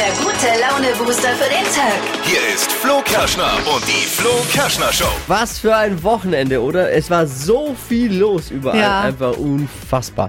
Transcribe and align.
der 0.00 0.12
gute 0.12 0.46
Laune-Booster 0.58 1.28
für 1.34 1.50
den 1.50 1.64
Tag. 1.74 2.00
Hier 2.24 2.54
ist 2.54 2.72
Flo 2.72 3.02
Kerschner 3.04 3.52
und 3.74 3.86
die 3.86 4.06
Flo 4.06 4.30
Kerschner 4.50 4.90
Show. 4.94 5.12
Was 5.26 5.58
für 5.58 5.76
ein 5.76 6.02
Wochenende, 6.02 6.62
oder? 6.62 6.90
Es 6.90 7.10
war 7.10 7.26
so 7.26 7.76
viel 7.88 8.14
los 8.14 8.50
überall. 8.50 8.78
Ja. 8.78 9.00
Einfach 9.02 9.36
unfassbar. 9.36 10.28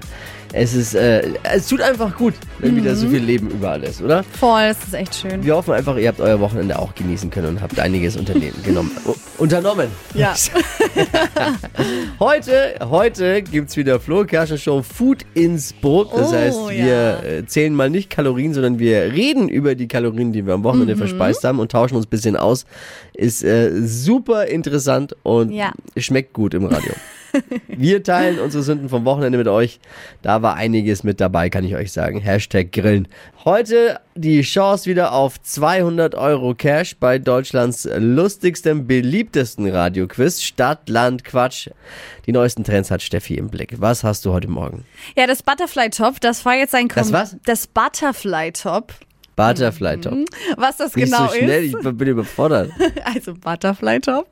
Es 0.54 0.74
ist, 0.74 0.94
äh, 0.94 1.22
es 1.44 1.66
tut 1.68 1.80
einfach 1.80 2.14
gut, 2.16 2.34
wenn 2.58 2.76
wieder 2.76 2.90
Mhm. 2.92 2.96
so 2.96 3.08
viel 3.08 3.22
Leben 3.22 3.48
überall 3.50 3.82
ist, 3.84 4.02
oder? 4.02 4.22
Voll, 4.22 4.68
das 4.68 4.76
ist 4.86 4.92
echt 4.94 5.14
schön. 5.14 5.42
Wir 5.42 5.56
hoffen 5.56 5.72
einfach, 5.72 5.96
ihr 5.96 6.08
habt 6.08 6.20
euer 6.20 6.40
Wochenende 6.40 6.78
auch 6.78 6.94
genießen 6.94 7.30
können 7.30 7.48
und 7.48 7.62
habt 7.62 7.78
einiges 7.80 8.16
unternehmen, 8.16 8.56
genommen, 8.64 8.90
u- 9.06 9.14
unternommen. 9.38 9.88
Ja. 10.14 10.34
Heute, 12.20 12.74
heute 12.82 13.42
gibt's 13.42 13.76
wieder 13.76 13.98
Flo 13.98 14.24
Kerschner 14.24 14.58
Show 14.58 14.82
Food 14.82 15.24
Inspo. 15.34 16.04
Das 16.04 16.28
Oh, 16.28 16.32
heißt, 16.34 16.68
wir 16.68 16.86
ja. 16.86 17.22
äh, 17.22 17.46
zählen 17.46 17.74
mal 17.74 17.90
nicht 17.90 18.10
Kalorien, 18.10 18.54
sondern 18.54 18.78
wir 18.78 19.12
reden 19.12 19.48
über 19.48 19.74
die 19.74 19.88
Kalorien, 19.88 20.32
die 20.32 20.46
wir 20.46 20.54
am 20.54 20.60
Mhm. 20.60 20.64
Wochenende 20.64 20.96
verspeist 20.96 21.44
haben 21.44 21.58
und 21.58 21.72
tauschen 21.72 21.96
uns 21.96 22.06
ein 22.06 22.10
bisschen 22.10 22.36
aus. 22.36 22.64
Ist 23.14 23.42
äh, 23.42 23.70
super 23.86 24.46
interessant 24.46 25.16
und 25.22 25.50
Ja. 25.50 25.72
schmeckt 25.96 26.32
gut 26.32 26.54
im 26.54 26.66
Radio. 26.66 26.92
Wir 27.68 28.02
teilen 28.02 28.38
unsere 28.38 28.62
Sünden 28.62 28.88
vom 28.88 29.04
Wochenende 29.04 29.38
mit 29.38 29.48
euch. 29.48 29.80
Da 30.22 30.42
war 30.42 30.54
einiges 30.54 31.02
mit 31.04 31.20
dabei, 31.20 31.50
kann 31.50 31.64
ich 31.64 31.74
euch 31.74 31.92
sagen. 31.92 32.20
Hashtag 32.20 32.72
Grillen. 32.72 33.08
Heute 33.44 34.00
die 34.14 34.42
Chance 34.42 34.88
wieder 34.88 35.12
auf 35.12 35.40
200 35.40 36.14
Euro 36.14 36.54
Cash 36.54 36.96
bei 36.98 37.18
Deutschlands 37.18 37.88
lustigstem, 37.96 38.86
beliebtesten 38.86 39.68
Radioquiz. 39.68 40.42
Stadt, 40.42 40.88
Land, 40.88 41.24
Quatsch. 41.24 41.68
Die 42.26 42.32
neuesten 42.32 42.64
Trends 42.64 42.90
hat 42.90 43.02
Steffi 43.02 43.34
im 43.34 43.48
Blick. 43.48 43.80
Was 43.80 44.04
hast 44.04 44.24
du 44.24 44.32
heute 44.32 44.48
Morgen? 44.48 44.84
Ja, 45.16 45.26
das 45.26 45.42
Butterfly 45.42 45.90
Top, 45.90 46.20
das 46.20 46.44
war 46.44 46.54
jetzt 46.54 46.74
ein 46.74 46.88
Kom 46.88 47.02
Das 47.02 47.12
was? 47.12 47.36
Das 47.44 47.66
Butterfly 47.66 48.52
Top. 48.52 48.92
Butterfly 49.34 49.96
Top. 49.98 50.18
Was 50.56 50.76
das 50.76 50.94
Nicht 50.94 51.06
genau 51.06 51.26
so 51.28 51.34
schnell, 51.34 51.64
ist. 51.64 51.74
ich 51.74 51.92
bin 51.96 52.08
überfordert. 52.08 52.70
Also 53.04 53.34
Butterfly 53.34 53.98
Top 54.00 54.28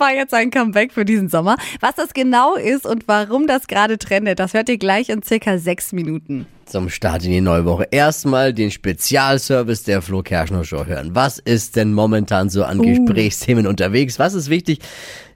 war 0.00 0.12
jetzt 0.12 0.34
ein 0.34 0.50
Comeback 0.50 0.92
für 0.92 1.04
diesen 1.04 1.28
Sommer. 1.28 1.56
Was 1.80 1.94
das 1.94 2.14
genau 2.14 2.54
ist 2.54 2.86
und 2.86 3.08
warum 3.08 3.46
das 3.46 3.66
gerade 3.66 3.98
trendet, 3.98 4.38
das 4.38 4.54
hört 4.54 4.68
ihr 4.68 4.78
gleich 4.78 5.08
in 5.08 5.22
circa 5.22 5.58
sechs 5.58 5.92
Minuten. 5.92 6.46
Zum 6.66 6.88
Start 6.88 7.24
in 7.24 7.30
die 7.30 7.40
neue 7.40 7.64
Woche. 7.64 7.86
Erstmal 7.90 8.52
den 8.52 8.70
Spezialservice 8.70 9.84
der 9.84 10.02
Flo 10.02 10.22
Kerschner 10.22 10.64
Show 10.64 10.84
hören. 10.84 11.14
Was 11.14 11.38
ist 11.38 11.76
denn 11.76 11.92
momentan 11.92 12.48
so 12.50 12.64
an 12.64 12.82
Gesprächsthemen 12.82 13.66
unterwegs? 13.66 14.18
Was 14.18 14.34
ist 14.34 14.50
wichtig? 14.50 14.80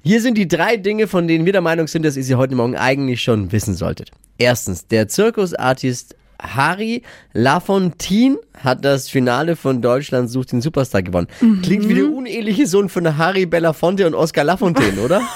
Hier 0.03 0.21
sind 0.21 0.37
die 0.37 0.49
drei 0.49 0.77
Dinge, 0.77 1.07
von 1.07 1.29
denen 1.29 1.45
wir 1.45 1.53
der 1.53 1.61
Meinung 1.61 1.87
sind, 1.87 2.05
dass 2.05 2.17
ihr 2.17 2.25
sie 2.25 2.35
heute 2.35 2.57
Morgen 2.57 2.77
eigentlich 2.77 3.23
schon 3.23 3.53
wissen 3.53 3.75
solltet. 3.75 4.11
Erstens, 4.39 4.87
der 4.87 5.07
Zirkusartist 5.07 6.17
Harry 6.43 7.03
Lafontaine 7.33 8.39
hat 8.59 8.85
das 8.85 9.09
Finale 9.09 9.57
von 9.57 9.83
Deutschland 9.83 10.31
sucht 10.31 10.53
den 10.53 10.61
Superstar 10.61 11.03
gewonnen. 11.03 11.27
Klingt 11.63 11.89
wie 11.89 11.95
der 11.95 12.11
uneheliche 12.11 12.67
Sohn 12.67 12.89
von 12.89 13.17
Harry 13.19 13.47
Belafonte 13.47 14.07
und 14.07 14.15
Oscar 14.15 14.45
Lafontaine, 14.45 15.01
oder? 15.01 15.21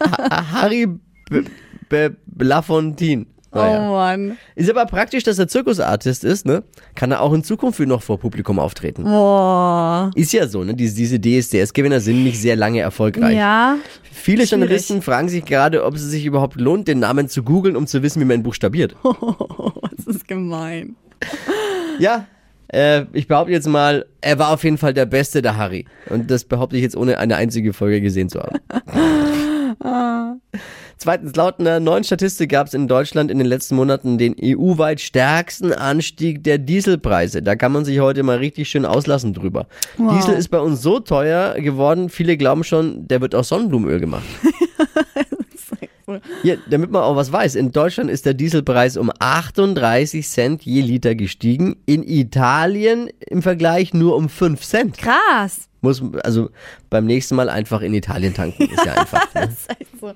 Ha- 0.00 0.52
Harry 0.52 0.86
B 1.28 1.42
B 1.88 2.10
Lafontaine. 2.44 3.26
Naja. 3.52 3.88
Oh 3.88 3.94
Mann. 3.94 4.36
Ist 4.54 4.70
aber 4.70 4.86
praktisch, 4.86 5.24
dass 5.24 5.38
er 5.38 5.48
Zirkusartist 5.48 6.22
ist, 6.22 6.46
ne? 6.46 6.62
Kann 6.94 7.10
er 7.10 7.20
auch 7.20 7.32
in 7.32 7.42
Zukunft 7.42 7.80
noch 7.80 8.02
vor 8.02 8.18
Publikum 8.18 8.58
auftreten. 8.58 9.04
Boah. 9.04 10.10
Ist 10.14 10.32
ja 10.32 10.46
so, 10.46 10.62
ne? 10.62 10.74
Diese, 10.74 10.94
diese 10.94 11.18
DSDS-Gewinner 11.20 12.00
sind 12.00 12.22
nicht 12.22 12.40
sehr 12.40 12.54
lange 12.54 12.80
erfolgreich. 12.80 13.36
Ja. 13.36 13.78
Viele 14.02 14.38
schwierig. 14.38 14.50
Journalisten 14.50 15.02
fragen 15.02 15.28
sich 15.28 15.44
gerade, 15.44 15.84
ob 15.84 15.96
es 15.96 16.02
sich 16.02 16.24
überhaupt 16.24 16.60
lohnt, 16.60 16.86
den 16.86 17.00
Namen 17.00 17.28
zu 17.28 17.42
googeln, 17.42 17.74
um 17.76 17.86
zu 17.86 18.02
wissen, 18.02 18.20
wie 18.20 18.26
man 18.26 18.42
buchstabiert. 18.42 18.94
Das 19.96 20.16
ist 20.16 20.28
gemein. 20.28 20.96
Ja, 21.98 22.26
äh, 22.72 23.04
ich 23.12 23.28
behaupte 23.28 23.52
jetzt 23.52 23.66
mal, 23.66 24.06
er 24.22 24.38
war 24.38 24.50
auf 24.50 24.64
jeden 24.64 24.78
Fall 24.78 24.94
der 24.94 25.04
Beste, 25.04 25.42
der 25.42 25.58
Harry. 25.58 25.84
Und 26.08 26.30
das 26.30 26.44
behaupte 26.44 26.76
ich 26.76 26.82
jetzt 26.82 26.96
ohne 26.96 27.18
eine 27.18 27.36
einzige 27.36 27.74
Folge 27.74 28.00
gesehen 28.00 28.30
zu 28.30 28.40
haben. 28.40 28.58
Zweitens, 31.02 31.34
laut 31.34 31.58
einer 31.58 31.80
neuen 31.80 32.04
Statistik 32.04 32.50
gab 32.50 32.66
es 32.66 32.74
in 32.74 32.86
Deutschland 32.86 33.30
in 33.30 33.38
den 33.38 33.46
letzten 33.46 33.74
Monaten 33.74 34.18
den 34.18 34.36
EU-weit 34.38 35.00
stärksten 35.00 35.72
Anstieg 35.72 36.44
der 36.44 36.58
Dieselpreise. 36.58 37.42
Da 37.42 37.56
kann 37.56 37.72
man 37.72 37.86
sich 37.86 38.00
heute 38.00 38.22
mal 38.22 38.36
richtig 38.36 38.68
schön 38.68 38.84
auslassen 38.84 39.32
drüber. 39.32 39.66
Wow. 39.96 40.14
Diesel 40.14 40.34
ist 40.34 40.48
bei 40.48 40.60
uns 40.60 40.82
so 40.82 41.00
teuer 41.00 41.54
geworden, 41.54 42.10
viele 42.10 42.36
glauben 42.36 42.64
schon, 42.64 43.08
der 43.08 43.22
wird 43.22 43.34
aus 43.34 43.48
Sonnenblumenöl 43.48 43.98
gemacht. 43.98 44.24
Hier, 46.42 46.58
damit 46.68 46.90
man 46.90 47.02
auch 47.02 47.16
was 47.16 47.32
weiß, 47.32 47.54
in 47.54 47.72
Deutschland 47.72 48.10
ist 48.10 48.26
der 48.26 48.34
Dieselpreis 48.34 48.98
um 48.98 49.10
38 49.18 50.28
Cent 50.28 50.62
je 50.62 50.82
Liter 50.82 51.14
gestiegen, 51.14 51.76
in 51.86 52.02
Italien 52.06 53.08
im 53.26 53.40
Vergleich 53.40 53.94
nur 53.94 54.16
um 54.16 54.28
5 54.28 54.60
Cent. 54.60 54.98
Krass. 54.98 55.68
Muss, 55.80 56.02
also 56.24 56.50
beim 56.90 57.06
nächsten 57.06 57.36
Mal 57.36 57.48
einfach 57.48 57.80
in 57.80 57.94
Italien 57.94 58.34
tanken, 58.34 58.64
ist 58.64 58.84
ja 58.84 58.92
einfach. 58.96 59.32
Ne? 59.34 59.48
Das 59.48 59.76
ist 59.78 60.00
so. 60.00 60.12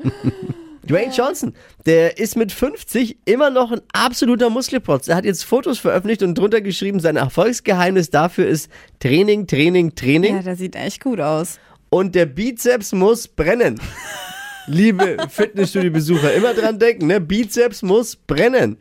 Dwayne 0.88 1.12
Johnson, 1.12 1.54
der 1.86 2.18
ist 2.18 2.36
mit 2.36 2.52
50 2.52 3.18
immer 3.24 3.50
noch 3.50 3.72
ein 3.72 3.80
absoluter 3.92 4.50
Muskelprotz. 4.50 5.08
Er 5.08 5.16
hat 5.16 5.24
jetzt 5.24 5.44
Fotos 5.44 5.78
veröffentlicht 5.78 6.22
und 6.22 6.36
drunter 6.36 6.60
geschrieben, 6.60 7.00
sein 7.00 7.16
Erfolgsgeheimnis 7.16 8.10
dafür 8.10 8.46
ist 8.46 8.70
Training, 9.00 9.46
Training, 9.46 9.94
Training 9.94 10.36
Ja, 10.36 10.42
der 10.42 10.56
sieht 10.56 10.76
echt 10.76 11.02
gut 11.02 11.20
aus. 11.20 11.58
und 11.90 12.14
der 12.14 12.26
Bizeps 12.26 12.92
muss 12.92 13.28
brennen. 13.28 13.80
Liebe 14.66 15.18
Fitnessstudio-Besucher, 15.28 16.32
immer 16.32 16.54
dran 16.54 16.78
denken, 16.78 17.06
ne? 17.08 17.20
Bizeps 17.20 17.82
muss 17.82 18.16
brennen. 18.16 18.78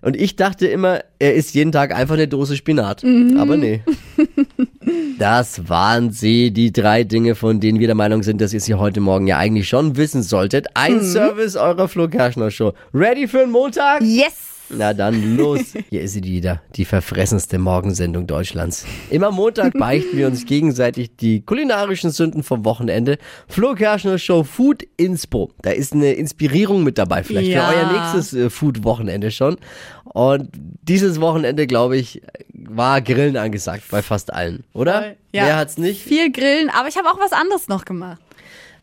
Und 0.00 0.16
ich 0.16 0.36
dachte 0.36 0.66
immer, 0.68 1.00
er 1.18 1.34
isst 1.34 1.54
jeden 1.54 1.72
Tag 1.72 1.92
einfach 1.94 2.14
eine 2.14 2.28
Dose 2.28 2.56
Spinat. 2.56 3.02
Aber 3.38 3.56
nee. 3.56 3.82
Das 5.18 5.68
waren 5.68 6.10
sie, 6.10 6.50
die 6.50 6.72
drei 6.72 7.04
Dinge, 7.04 7.34
von 7.34 7.60
denen 7.60 7.78
wir 7.78 7.86
der 7.86 7.94
Meinung 7.94 8.22
sind, 8.22 8.40
dass 8.40 8.52
ihr 8.52 8.60
sie 8.60 8.74
heute 8.74 9.00
Morgen 9.00 9.26
ja 9.26 9.38
eigentlich 9.38 9.68
schon 9.68 9.96
wissen 9.96 10.22
solltet. 10.22 10.66
Ein 10.74 11.02
Service 11.02 11.56
eurer 11.56 11.88
Flo 11.88 12.08
Kerschner 12.08 12.50
Show. 12.50 12.72
Ready 12.92 13.28
für 13.28 13.38
den 13.38 13.50
Montag? 13.50 14.02
Yes. 14.02 14.50
Na 14.70 14.94
dann 14.94 15.36
los. 15.36 15.60
Hier 15.90 16.00
ist 16.00 16.14
sie 16.14 16.24
wieder, 16.24 16.62
die 16.74 16.86
verfressenste 16.86 17.58
Morgensendung 17.58 18.26
Deutschlands. 18.26 18.86
Immer 19.10 19.30
Montag 19.30 19.74
beichten 19.78 20.16
wir 20.16 20.26
uns 20.26 20.46
gegenseitig 20.46 21.14
die 21.16 21.42
kulinarischen 21.42 22.10
Sünden 22.10 22.42
vom 22.42 22.64
Wochenende. 22.64 23.18
Flo 23.46 23.74
Kerschner 23.74 24.18
Show 24.18 24.42
Food 24.42 24.82
Inspo. 24.96 25.50
Da 25.62 25.70
ist 25.70 25.92
eine 25.92 26.14
Inspirierung 26.14 26.82
mit 26.82 26.96
dabei, 26.98 27.22
vielleicht 27.22 27.48
Ja. 27.50 27.68
für 27.68 27.76
euer 27.76 27.92
nächstes 27.92 28.32
äh, 28.32 28.48
Food-Wochenende 28.50 29.30
schon. 29.30 29.56
Und 30.04 30.48
dieses 30.82 31.20
Wochenende, 31.20 31.66
glaube 31.66 31.96
ich, 31.98 32.22
war 32.68 33.00
Grillen 33.00 33.36
angesagt 33.36 33.84
bei 33.90 34.02
fast 34.02 34.32
allen, 34.32 34.64
oder? 34.72 35.14
Ja. 35.32 35.44
Wer 35.44 35.56
hat's 35.56 35.78
nicht? 35.78 36.02
Viel 36.02 36.32
Grillen, 36.32 36.70
aber 36.70 36.88
ich 36.88 36.96
habe 36.96 37.08
auch 37.08 37.18
was 37.18 37.32
anderes 37.32 37.68
noch 37.68 37.84
gemacht. 37.84 38.20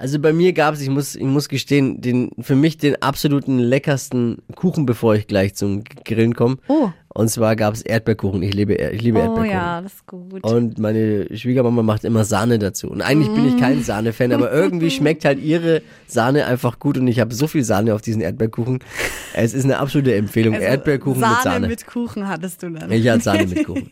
Also 0.02 0.18
bei 0.18 0.34
mir 0.34 0.52
gab 0.53 0.74
es, 0.74 0.81
ich 0.81 0.90
muss, 0.90 1.16
ich 1.16 1.22
muss 1.22 1.47
gestehen, 1.47 2.02
den, 2.02 2.31
für 2.40 2.56
mich 2.56 2.78
den 2.78 3.00
absoluten 3.03 3.59
leckersten 3.59 4.40
Kuchen, 4.56 4.88
bevor 4.88 5.14
ich 5.14 5.28
gleich 5.28 5.53
zum 5.53 5.84
Grillen 5.84 6.34
komme. 6.34 6.58
Oh. 6.68 6.90
Und 7.14 7.30
zwar 7.30 7.58
gab 7.58 7.74
es 7.74 7.82
Erdbeerkuchen. 7.82 8.42
Ich 8.42 8.54
liebe, 8.54 8.74
ich 8.76 9.02
liebe 9.02 9.18
Oh 9.20 9.22
Erdbeerkuchen. 9.24 9.52
ja, 9.52 9.82
das 9.82 9.94
ist 9.96 10.08
gut. 10.08 10.44
Und 10.46 10.80
meine 10.80 11.28
Schwiegermama 11.38 11.84
macht 11.84 12.06
immer 12.06 12.24
Sahne 12.24 12.58
dazu. 12.58 12.90
Und 12.90 13.02
eigentlich 13.02 13.28
bin 13.34 13.46
ich 13.48 13.56
Mm. 13.56 13.60
kein 13.60 13.84
Sahne-Fan, 13.84 14.32
aber 14.32 14.50
irgendwie 14.52 14.90
schmeckt 14.92 15.26
halt 15.26 15.40
ihre 15.44 15.82
Sahne 16.08 16.46
einfach 16.46 16.80
gut 16.80 16.98
und 16.98 17.08
ich 17.08 17.20
habe 17.20 17.34
so 17.36 17.48
viel 17.48 17.66
Sahne 17.66 17.94
auf 17.96 18.02
diesen 18.02 18.22
Erdbeerkuchen. 18.22 18.80
Es 19.34 19.54
ist 19.54 19.66
eine 19.66 19.80
absolute 19.80 20.16
Empfehlung. 20.16 20.54
Also, 20.54 20.66
Erdbeerkuchen 20.66 21.20
Sahne 21.20 21.34
mit 21.36 21.44
Sahne. 21.44 21.68
mit 21.68 21.86
Kuchen 21.88 22.28
hattest 22.30 22.64
du 22.64 22.70
dann. 22.70 22.90
Ich 22.92 23.08
hatte 23.10 23.24
Sahne 23.24 23.46
mit 23.48 23.66
Kuchen. 23.66 23.90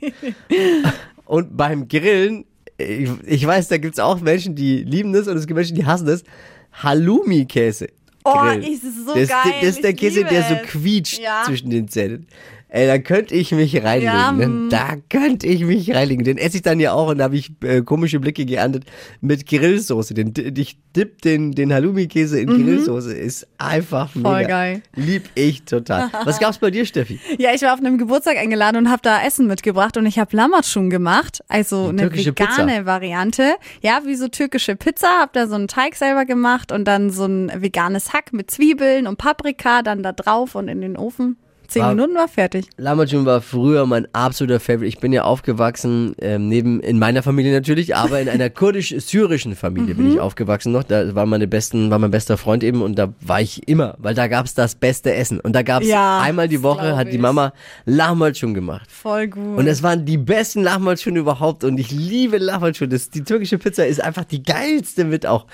Und 1.25 1.57
beim 1.57 1.87
Grillen, 1.89 2.45
ich, 2.77 3.09
ich 3.25 3.45
weiß, 3.45 3.67
da 3.67 3.77
gibt's 3.77 3.99
auch 3.99 4.21
Menschen, 4.21 4.55
die 4.55 4.83
lieben 4.83 5.11
das 5.13 5.27
und 5.27 5.35
es 5.37 5.45
gibt 5.45 5.57
Menschen, 5.57 5.75
die 5.75 5.85
hassen 5.85 6.07
das. 6.07 6.23
Halloumi-Käse. 6.71 7.87
Oh, 8.25 8.33
ist 8.59 8.83
es 8.83 9.05
so 9.05 9.13
das, 9.13 9.29
geil. 9.29 9.53
Das 9.61 9.69
ist 9.71 9.83
der 9.83 9.91
Ich 9.91 9.97
Käse, 9.97 10.23
der 10.23 10.43
so 10.43 10.53
es. 10.55 10.61
quietscht 10.69 11.19
Ja. 11.19 11.43
zwischen 11.45 11.69
den 11.69 11.87
Zähnen. 11.87 12.27
Ey, 12.71 12.85
da 12.85 12.99
könnte 12.99 13.33
ich 13.33 13.51
mich 13.51 13.75
reinlegen. 13.83 14.13
Ja, 14.13 14.31
ne? 14.31 14.67
Da 14.69 14.95
könnte 15.09 15.47
ich 15.47 15.63
mich 15.63 15.91
reinlegen. 15.93 16.23
Den 16.23 16.37
esse 16.37 16.57
ich 16.57 16.61
dann 16.61 16.79
ja 16.79 16.93
auch 16.93 17.09
und 17.09 17.17
da 17.17 17.23
habe 17.23 17.35
ich 17.35 17.51
äh, 17.63 17.81
komische 17.81 18.19
Blicke 18.19 18.45
geerntet 18.45 18.83
mit 19.21 19.47
Grillsoße. 19.47 20.13
Den, 20.13 20.33
ich 20.55 20.77
dipp 20.95 21.21
den, 21.23 21.53
den 21.53 21.73
Halloumi-Käse 21.73 22.39
in 22.39 22.47
Grillsoße. 22.47 23.13
Ist 23.13 23.47
einfach 23.57 24.13
Mhm. 24.13 24.21
Voll 24.21 24.35
mega. 24.37 24.47
geil. 24.47 24.81
Lieb 24.95 25.23
ich 25.33 25.63
total. 25.63 26.09
Was 26.25 26.39
gab's 26.39 26.59
bei 26.59 26.69
dir, 26.69 26.85
Steffi? 26.85 27.19
Ja, 27.39 27.53
ich 27.55 27.61
war 27.63 27.73
auf 27.73 27.79
einem 27.79 27.97
Geburtstag 27.97 28.37
eingeladen 28.37 28.77
und 28.77 28.89
habe 28.91 29.01
da 29.01 29.23
Essen 29.25 29.47
mitgebracht 29.47 29.97
und 29.97 30.05
ich 30.05 30.19
habe 30.19 30.35
Lammatschun 30.37 30.89
gemacht, 30.91 31.39
also 31.47 31.87
eine 31.89 32.01
türkische 32.03 32.31
vegane 32.37 32.67
Pizza. 32.73 32.85
Variante. 32.85 33.55
Ja, 33.81 34.01
wie 34.05 34.15
so 34.15 34.27
türkische 34.27 34.75
Pizza, 34.75 35.07
habe 35.21 35.31
da 35.33 35.47
so 35.47 35.55
einen 35.55 35.67
Teig 35.67 35.95
selber 35.95 36.25
gemacht 36.25 36.71
und 36.71 36.85
dann 36.85 37.09
so 37.09 37.25
ein 37.25 37.51
veganes 37.55 38.13
Hack 38.13 38.31
mit 38.31 38.51
Zwiebeln 38.51 39.07
und 39.07 39.17
Paprika 39.17 39.81
dann 39.81 40.03
da 40.03 40.11
drauf 40.11 40.53
und 40.53 40.67
in 40.67 40.81
den 40.81 40.95
Ofen. 40.95 41.37
Zehn 41.69 41.83
War- 41.83 41.93
Minuten 41.95 42.15
war 42.15 42.27
fertig. 42.27 42.65
Lamajun 42.77 43.25
war 43.25 43.41
früher 43.41 43.85
mein 43.85 44.07
absoluter 44.13 44.59
Favorite. 44.59 44.87
Ich 44.87 44.99
bin 44.99 45.13
ja 45.13 45.23
aufgewachsen, 45.23 46.15
ähm, 46.19 46.47
neben 46.49 46.79
in 46.81 46.97
meiner 46.99 47.23
Familie 47.23 47.53
natürlich, 47.53 47.95
aber 47.95 48.19
in 48.19 48.27
einer 48.27 48.49
kurdisch-syrischen 48.49 49.55
Familie 49.55 49.95
bin 49.95 50.07
Mhm. 50.07 50.13
ich 50.13 50.19
aufgewachsen 50.19 50.71
noch. 50.71 50.83
Da 50.83 51.13
war 51.15 51.25
meine 51.27 51.47
besten, 51.47 51.91
war 51.91 51.99
mein 51.99 52.11
bester 52.11 52.37
Freund 52.37 52.63
eben 52.63 52.81
und 52.81 52.97
da 52.97 53.13
war 53.21 53.39
ich 53.39 53.67
immer, 53.67 53.95
weil 53.99 54.15
da 54.15 54.27
gab's 54.27 54.53
das 54.55 54.75
beste 54.75 55.13
Essen. 55.13 55.39
Und 55.39 55.53
da 55.53 55.61
gab's 55.61 55.87
Ja, 55.87 56.19
einmal 56.21 56.47
die 56.47 56.63
Woche, 56.63 56.97
hat 56.97 57.13
die. 57.13 57.17
Mama 57.19 57.53
Lahmacun 57.85 58.53
gemacht. 58.53 58.89
Voll 58.91 59.27
gut. 59.27 59.57
Und 59.57 59.67
es 59.67 59.83
waren 59.83 60.05
die 60.05 60.17
besten 60.17 60.63
Lahmacun 60.63 61.15
überhaupt 61.15 61.63
und 61.63 61.79
ich 61.79 61.91
liebe 61.91 62.37
Lahmacun. 62.39 62.89
Das, 62.89 63.09
die 63.09 63.23
türkische 63.23 63.57
Pizza 63.57 63.85
ist 63.85 64.03
einfach 64.03 64.23
die 64.25 64.41
geilste 64.41 65.05
mit 65.05 65.25
auch. 65.25 65.45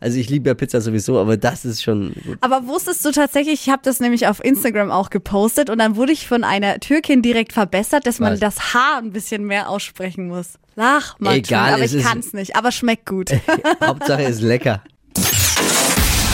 Also 0.00 0.18
ich 0.18 0.28
liebe 0.30 0.48
ja 0.48 0.54
Pizza 0.54 0.80
sowieso, 0.80 1.18
aber 1.18 1.36
das 1.36 1.64
ist 1.64 1.82
schon 1.82 2.12
gut. 2.24 2.38
Aber 2.40 2.66
wusstest 2.66 3.04
du 3.04 3.10
tatsächlich, 3.10 3.66
ich 3.66 3.68
habe 3.70 3.82
das 3.84 4.00
nämlich 4.00 4.26
auf 4.26 4.42
Instagram 4.44 4.90
auch 4.90 5.10
gepostet 5.10 5.70
und 5.70 5.78
dann 5.78 5.96
wurde 5.96 6.12
ich 6.12 6.26
von 6.28 6.44
einer 6.44 6.78
Türkin 6.80 7.20
direkt 7.22 7.52
verbessert, 7.52 8.06
dass 8.06 8.18
man 8.20 8.32
Was? 8.34 8.40
das 8.40 8.74
H 8.74 8.98
ein 8.98 9.12
bisschen 9.12 9.44
mehr 9.44 9.68
aussprechen 9.68 10.28
muss. 10.28 10.50
Lach, 10.76 11.18
mal 11.18 11.34
Egal, 11.36 11.74
aber 11.74 11.82
es 11.84 11.92
ich 11.92 12.00
ist- 12.00 12.06
kann's 12.06 12.32
nicht, 12.32 12.54
aber 12.56 12.70
schmeckt 12.70 13.06
gut. 13.06 13.30
Hauptsache 13.84 14.22
ist 14.22 14.40
lecker. 14.42 14.82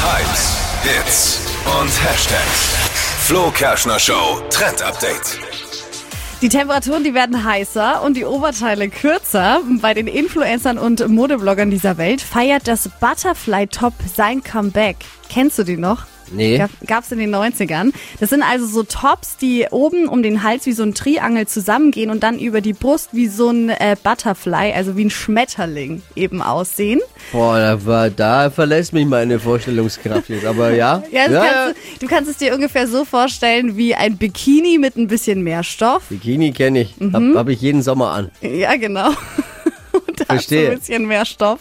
Hypes, 0.03 0.59
Hits 0.83 1.41
und 1.81 1.89
Hashtags. 2.05 2.75
Flo 3.27 3.51
Kerschner 3.51 3.99
Show 3.99 4.43
Trend 4.51 4.83
Update. 4.83 5.39
Die 6.45 6.51
Temperaturen, 6.51 7.03
die 7.05 7.15
werden 7.15 7.43
heißer 7.43 8.03
und 8.03 8.19
die 8.19 8.27
Oberteile 8.27 8.91
kürzer. 8.91 9.63
Bei 9.81 9.95
den 9.95 10.07
Influencern 10.07 10.77
und 10.77 11.09
Modebloggern 11.09 11.71
dieser 11.71 11.97
Welt 11.97 12.21
feiert 12.21 12.69
das 12.69 12.91
Butterfly 13.01 13.67
Top 13.69 13.95
sein 14.15 14.43
Comeback. 14.43 14.97
Kennst 15.31 15.59
du 15.59 15.63
die 15.63 15.79
noch? 15.79 16.05
Nee. 16.33 16.59
Gab, 16.59 16.71
gab's 16.87 17.13
in 17.13 17.19
den 17.19 17.35
90ern. 17.35 17.93
Das 18.21 18.31
sind 18.31 18.43
also 18.43 18.67
so 18.67 18.83
Tops, 18.83 19.37
die 19.37 19.67
oben 19.71 20.09
um 20.09 20.23
den 20.23 20.43
Hals 20.43 20.67
wie 20.67 20.73
so 20.73 20.83
ein 20.83 20.95
Triangel 20.95 21.47
zusammengehen 21.47 22.11
und 22.11 22.23
dann 22.23 22.39
über 22.39 22.61
die 22.61 22.73
Brust 22.73 23.11
wie 23.13 23.29
so 23.29 23.51
ein 23.51 23.69
äh, 23.71 23.97
Butterfly, 24.03 24.73
also 24.75 24.97
wie 24.97 25.05
ein 25.05 25.11
Schmetterling 25.11 26.03
eben 26.17 26.43
aussehen. 26.43 27.01
Boah, 27.33 27.59
da, 27.59 27.87
war, 27.87 28.11
da 28.11 28.51
verlässt 28.51 28.93
mich 28.93 29.07
meine 29.07 29.39
Vorstellungskraft 29.39 30.29
jetzt. 30.29 30.45
Aber 30.45 30.73
ja. 30.73 31.03
Ja, 31.15 31.29
das 31.29 31.45
Kannst 31.45 31.77
du, 31.77 32.01
du 32.01 32.07
kannst 32.09 32.31
es 32.31 32.37
dir 32.39 32.55
ungefähr 32.55 32.89
so 32.89 33.05
vorstellen 33.05 33.77
wie 33.77 33.95
ein 33.95 34.17
Bikini 34.17 34.79
mit 34.79 34.97
ein 34.97 35.07
bisschen 35.07 35.43
mehr 35.43 35.63
Stoff. 35.63 36.05
Bikini 36.09 36.53
kenne 36.53 36.81
ich. 36.81 36.99
Mhm. 36.99 37.37
hab 37.37 37.49
ich 37.49 37.61
jeden 37.61 37.83
Sommer 37.83 38.11
an. 38.11 38.31
Ja, 38.41 38.75
genau. 38.77 39.11
Und 39.93 40.21
da 40.21 40.24
hast 40.24 40.24
du 40.24 40.24
Verstehe. 40.37 40.71
ein 40.71 40.79
bisschen 40.79 41.07
mehr 41.07 41.25
Stoff. 41.25 41.61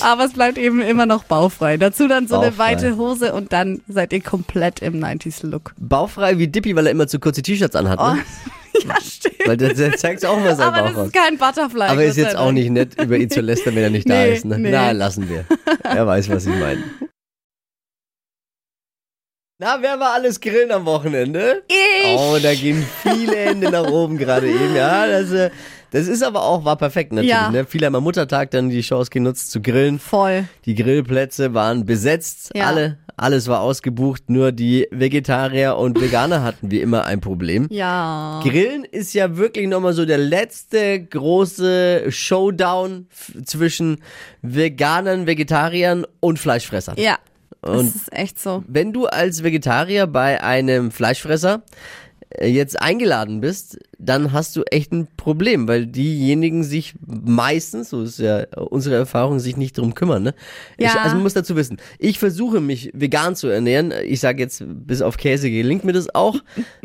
Aber 0.00 0.24
es 0.24 0.32
bleibt 0.32 0.58
eben 0.58 0.80
immer 0.80 1.06
noch 1.06 1.24
baufrei. 1.24 1.76
Dazu 1.76 2.08
dann 2.08 2.26
so 2.28 2.36
eine 2.38 2.50
Baufrei. 2.50 2.72
weite 2.72 2.96
Hose 2.96 3.32
und 3.32 3.52
dann 3.52 3.80
seid 3.88 4.12
ihr 4.12 4.22
komplett 4.22 4.80
im 4.80 5.00
90s-Look. 5.02 5.74
Bauchfrei 5.78 6.38
wie 6.38 6.48
Dippy, 6.48 6.74
weil 6.76 6.86
er 6.86 6.92
immer 6.92 7.06
zu 7.06 7.18
kurze 7.18 7.42
T-Shirts 7.42 7.76
anhat. 7.76 7.98
Oh, 8.00 8.14
Ne? 8.14 8.22
ja, 8.88 9.00
stimmt. 9.00 9.34
Weil 9.46 9.56
der, 9.56 9.72
der 9.74 9.96
zeigt 9.96 10.24
auch 10.26 10.38
mal 10.38 10.56
seinen 10.56 10.74
Aber 10.74 10.82
Bauch 10.88 10.94
das 10.96 11.06
ist 11.06 11.12
kein 11.14 11.38
Butterfly. 11.38 11.82
Aber 11.84 12.04
ist 12.04 12.16
jetzt 12.16 12.36
auch 12.36 12.50
nicht 12.52 12.70
nett, 12.70 13.00
über 13.00 13.16
ihn 13.16 13.30
zu 13.30 13.40
lästern, 13.40 13.74
wenn 13.76 13.84
er 13.84 13.90
nicht 13.90 14.08
da 14.08 14.14
Nee, 14.14 14.34
ist. 14.34 14.44
Ne? 14.44 14.58
nee. 14.58 14.70
Na, 14.70 14.90
lassen 14.90 15.28
wir. 15.28 15.44
Er 15.82 16.06
weiß, 16.06 16.28
was 16.30 16.46
ich 16.46 16.54
meine. 16.54 16.82
Na, 19.58 19.78
wer 19.80 20.00
war 20.00 20.14
alles 20.14 20.40
grillen 20.40 20.72
am 20.72 20.84
Wochenende? 20.84 21.62
Ich. 21.68 22.18
Oh, 22.18 22.36
da 22.42 22.52
gehen 22.54 22.84
viele 23.02 23.36
Hände 23.36 23.70
nach 23.70 23.86
oben 23.86 24.18
gerade 24.18 24.48
eben. 24.50 24.74
Ja, 24.74 25.06
das, 25.06 25.30
äh, 25.30 25.50
das 25.94 26.08
ist 26.08 26.22
aber 26.22 26.42
auch, 26.42 26.64
war 26.64 26.76
perfekt 26.76 27.12
natürlich. 27.12 27.30
Ja. 27.30 27.50
Ne? 27.50 27.64
Viele 27.66 27.86
haben 27.86 27.94
am 27.94 28.02
Muttertag 28.02 28.50
dann 28.50 28.68
die 28.68 28.80
Chance 28.82 29.10
genutzt 29.10 29.50
zu 29.50 29.62
grillen. 29.62 29.98
Voll. 29.98 30.44
Die 30.64 30.74
Grillplätze 30.74 31.54
waren 31.54 31.86
besetzt, 31.86 32.50
Ja. 32.54 32.66
alle, 32.66 32.98
alles 33.16 33.46
war 33.46 33.60
ausgebucht, 33.60 34.28
nur 34.28 34.50
die 34.50 34.88
Vegetarier 34.90 35.76
und 35.76 36.00
Veganer 36.00 36.42
hatten 36.42 36.70
wie 36.72 36.80
immer 36.80 37.04
ein 37.04 37.20
Problem. 37.20 37.68
Ja. 37.70 38.40
Grillen 38.42 38.84
ist 38.84 39.14
ja 39.14 39.36
wirklich 39.36 39.68
nochmal 39.68 39.92
so 39.92 40.04
der 40.04 40.18
letzte 40.18 41.00
große 41.04 42.06
Showdown 42.10 43.06
zwischen 43.44 43.98
Veganern, 44.42 45.26
Vegetariern 45.26 46.04
und 46.20 46.38
Fleischfressern. 46.38 46.96
Ja. 46.98 47.18
Das 47.62 47.78
Und 47.80 47.94
ist 47.94 48.12
echt 48.12 48.38
so. 48.38 48.62
wenn 48.68 48.92
du 48.92 49.06
als 49.06 49.42
Vegetarier 49.42 50.06
bei 50.06 50.42
einem 50.42 50.90
Fleischfresser 50.90 51.62
jetzt 52.42 52.80
eingeladen 52.80 53.40
bist, 53.40 53.78
dann 53.98 54.32
hast 54.32 54.56
du 54.56 54.62
echt 54.70 54.92
ein 54.92 55.08
Problem, 55.16 55.66
weil 55.68 55.86
diejenigen 55.86 56.62
sich 56.64 56.94
meistens, 57.06 57.90
so 57.90 58.02
ist 58.02 58.18
ja 58.18 58.44
unsere 58.56 58.96
Erfahrung, 58.96 59.38
sich 59.38 59.56
nicht 59.56 59.78
drum 59.78 59.94
kümmern. 59.94 60.22
Ne? 60.24 60.34
Ich, 60.76 60.84
Ja. 60.86 60.96
also 61.02 61.14
man 61.14 61.22
muss 61.22 61.34
dazu 61.34 61.56
wissen, 61.56 61.78
ich 61.98 62.18
versuche 62.18 62.60
mich 62.60 62.90
vegan 62.92 63.36
zu 63.36 63.48
ernähren. 63.48 63.92
Ich 64.04 64.20
sage 64.20 64.42
jetzt, 64.42 64.62
bis 64.66 65.00
auf 65.02 65.16
Käse 65.16 65.50
gelingt 65.50 65.84
mir 65.84 65.92
das 65.92 66.14
auch. 66.14 66.36